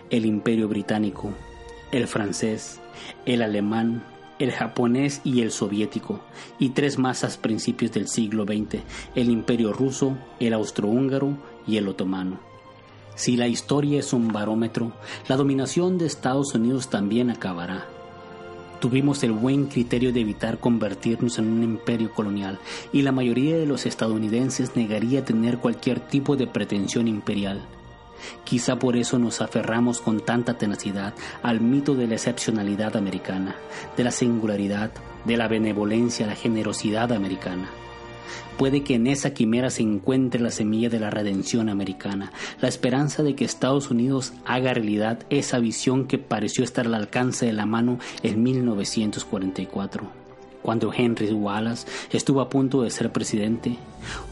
[0.09, 1.33] El imperio británico,
[1.91, 2.81] el francés,
[3.27, 4.03] el alemán,
[4.39, 6.21] el japonés y el soviético,
[6.59, 8.81] y tres más a principios del siglo XX,
[9.15, 11.37] el imperio ruso, el austrohúngaro
[11.67, 12.41] y el otomano.
[13.15, 14.93] Si la historia es un barómetro,
[15.29, 17.87] la dominación de Estados Unidos también acabará.
[18.81, 22.59] Tuvimos el buen criterio de evitar convertirnos en un imperio colonial
[22.95, 27.61] y la mayoría de los estadounidenses negaría tener cualquier tipo de pretensión imperial.
[28.45, 33.57] Quizá por eso nos aferramos con tanta tenacidad al mito de la excepcionalidad americana,
[33.97, 34.91] de la singularidad,
[35.25, 37.71] de la benevolencia, la generosidad americana.
[38.59, 43.23] Puede que en esa quimera se encuentre la semilla de la redención americana, la esperanza
[43.23, 47.64] de que Estados Unidos haga realidad esa visión que pareció estar al alcance de la
[47.64, 50.20] mano en 1944
[50.63, 53.77] cuando Henry Wallace estuvo a punto de ser presidente,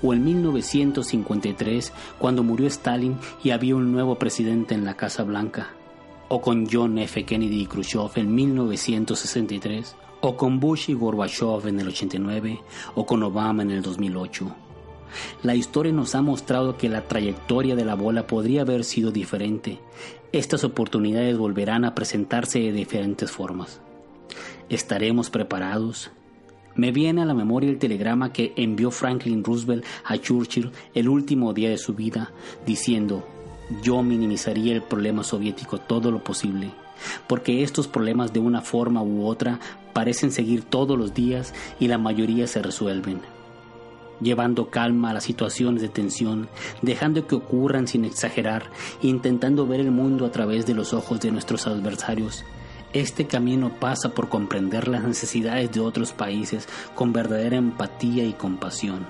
[0.02, 5.70] o en 1953, cuando murió Stalin y había un nuevo presidente en la Casa Blanca,
[6.28, 7.24] o con John F.
[7.24, 12.60] Kennedy y Khrushchev en 1963, o con Bush y Gorbachev en el 89,
[12.94, 14.54] o con Obama en el 2008.
[15.42, 19.78] La historia nos ha mostrado que la trayectoria de la bola podría haber sido diferente.
[20.32, 23.80] Estas oportunidades volverán a presentarse de diferentes formas.
[24.68, 26.10] ¿Estaremos preparados?
[26.78, 31.52] Me viene a la memoria el telegrama que envió Franklin Roosevelt a Churchill el último
[31.52, 32.30] día de su vida,
[32.64, 33.26] diciendo,
[33.82, 36.70] yo minimizaría el problema soviético todo lo posible,
[37.26, 39.58] porque estos problemas de una forma u otra
[39.92, 43.22] parecen seguir todos los días y la mayoría se resuelven.
[44.20, 46.48] Llevando calma a las situaciones de tensión,
[46.80, 48.70] dejando que ocurran sin exagerar,
[49.02, 52.44] intentando ver el mundo a través de los ojos de nuestros adversarios,
[52.92, 59.06] este camino pasa por comprender las necesidades de otros países con verdadera empatía y compasión,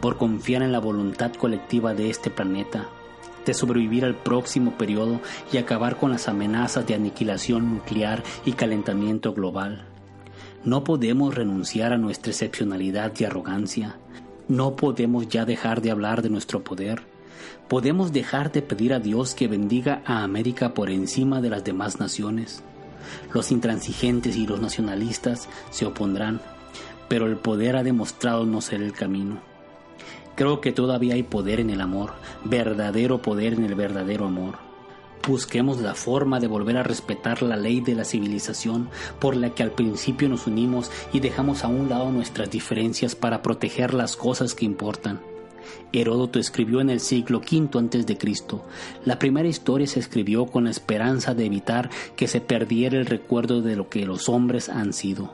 [0.00, 2.88] por confiar en la voluntad colectiva de este planeta,
[3.44, 5.20] de sobrevivir al próximo periodo
[5.52, 9.84] y acabar con las amenazas de aniquilación nuclear y calentamiento global.
[10.64, 13.96] No podemos renunciar a nuestra excepcionalidad y arrogancia.
[14.48, 17.02] No podemos ya dejar de hablar de nuestro poder.
[17.68, 21.98] Podemos dejar de pedir a Dios que bendiga a América por encima de las demás
[21.98, 22.62] naciones.
[23.32, 26.40] Los intransigentes y los nacionalistas se opondrán,
[27.08, 29.40] pero el poder ha demostrado no ser el camino.
[30.34, 32.12] Creo que todavía hay poder en el amor,
[32.44, 34.56] verdadero poder en el verdadero amor.
[35.28, 38.88] Busquemos la forma de volver a respetar la ley de la civilización
[39.20, 43.42] por la que al principio nos unimos y dejamos a un lado nuestras diferencias para
[43.42, 45.20] proteger las cosas que importan.
[45.92, 48.38] Heródoto escribió en el siglo V a.C.
[49.04, 53.62] La primera historia se escribió con la esperanza de evitar que se perdiera el recuerdo
[53.62, 55.32] de lo que los hombres han sido.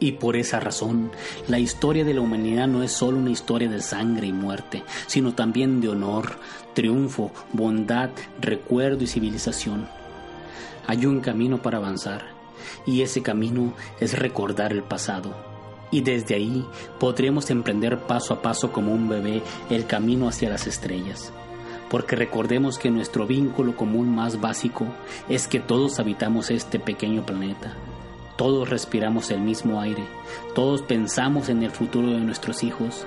[0.00, 1.10] Y por esa razón,
[1.48, 5.34] la historia de la humanidad no es solo una historia de sangre y muerte, sino
[5.34, 6.38] también de honor,
[6.74, 9.88] triunfo, bondad, recuerdo y civilización.
[10.86, 12.26] Hay un camino para avanzar,
[12.86, 15.47] y ese camino es recordar el pasado
[15.90, 16.64] y desde ahí
[16.98, 21.32] podremos emprender paso a paso como un bebé el camino hacia las estrellas.
[21.90, 24.86] Porque recordemos que nuestro vínculo común más básico
[25.28, 27.74] es que todos habitamos este pequeño planeta.
[28.36, 30.04] Todos respiramos el mismo aire,
[30.54, 33.04] todos pensamos en el futuro de nuestros hijos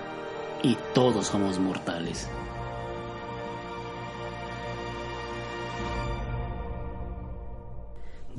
[0.61, 2.27] y todos somos mortales.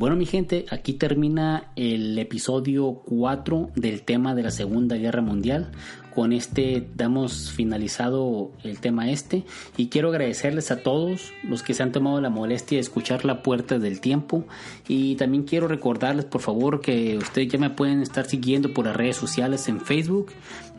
[0.02, 5.70] Bueno, mi gente, aquí termina el episodio 4 del tema de la Segunda Guerra Mundial.
[6.12, 9.44] Con este damos finalizado el tema este
[9.76, 13.44] y quiero agradecerles a todos los que se han tomado la molestia de escuchar la
[13.44, 14.44] puerta del tiempo.
[14.88, 18.96] Y también quiero recordarles por favor que ustedes ya me pueden estar siguiendo por las
[18.96, 20.32] redes sociales en Facebook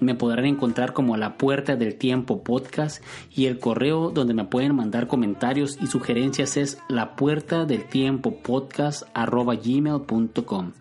[0.04, 4.76] me podrán encontrar como la puerta del tiempo podcast y el correo donde me pueden
[4.76, 10.72] mandar comentarios y sugerencias es la puerta del tiempo podcast gmail.com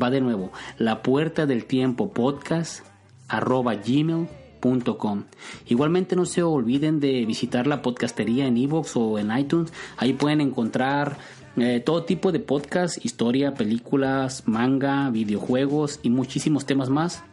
[0.00, 2.84] va de nuevo la puerta del tiempo podcast
[3.28, 5.24] arroba gmail.com.
[5.66, 9.72] Igualmente no se olviden de visitar la podcastería en iVoox o en iTunes.
[9.96, 11.16] Ahí pueden encontrar
[11.56, 17.24] eh, todo tipo de podcast, historia, películas, manga, videojuegos y muchísimos temas más.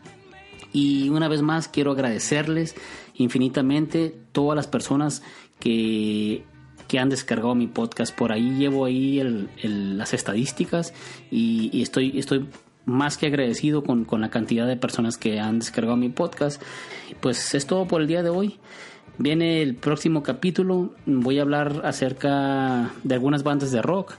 [0.72, 2.76] Y una vez más quiero agradecerles
[3.16, 5.24] infinitamente todas las personas
[5.60, 6.44] que,
[6.88, 8.16] que han descargado mi podcast.
[8.16, 9.22] Por ahí llevo ahí
[9.64, 10.94] las estadísticas
[11.32, 12.48] y, y, estoy, estoy
[12.90, 16.62] más que agradecido con, la cantidad de personas que han descargado mi podcast.
[17.22, 18.60] Pues es todo por el día de hoy.
[19.18, 20.94] Viene el próximo capítulo.
[21.06, 24.14] Voy a hablar acerca de algunas bandas de rock.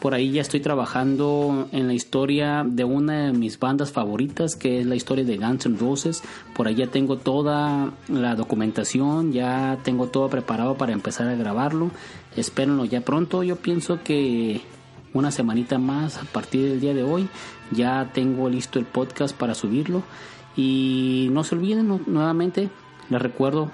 [0.00, 4.80] Por ahí ya estoy trabajando en la historia de una de mis bandas favoritas, que
[4.80, 6.22] es la historia de Guns N' Roses.
[6.54, 11.90] Por ahí ya tengo toda la documentación, ya tengo todo preparado para empezar a grabarlo.
[12.36, 13.42] Espérenlo ya pronto.
[13.42, 14.60] Yo pienso que
[15.14, 17.28] una semanita más a partir del día de hoy.
[17.72, 20.02] Ya tengo listo el podcast para subirlo.
[20.56, 22.70] Y no se olviden nuevamente,
[23.10, 23.70] les recuerdo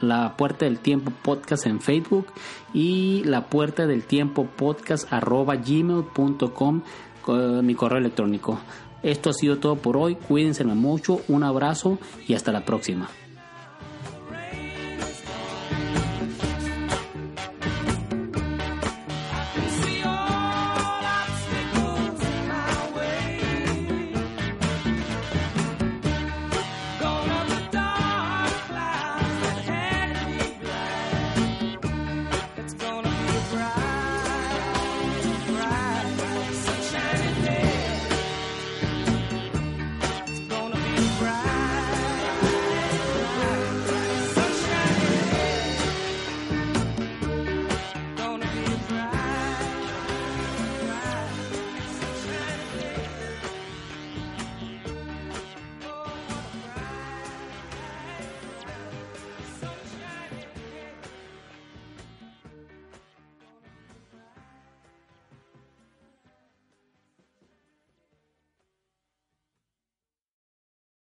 [0.00, 2.26] la Puerta del Tiempo Podcast en Facebook
[2.72, 6.82] y la Puerta del Tiempo Podcast arroba gmail.com
[7.62, 8.58] mi correo electrónico.
[9.02, 10.16] Esto ha sido todo por hoy.
[10.16, 11.20] Cuídense mucho.
[11.28, 13.08] Un abrazo y hasta la próxima.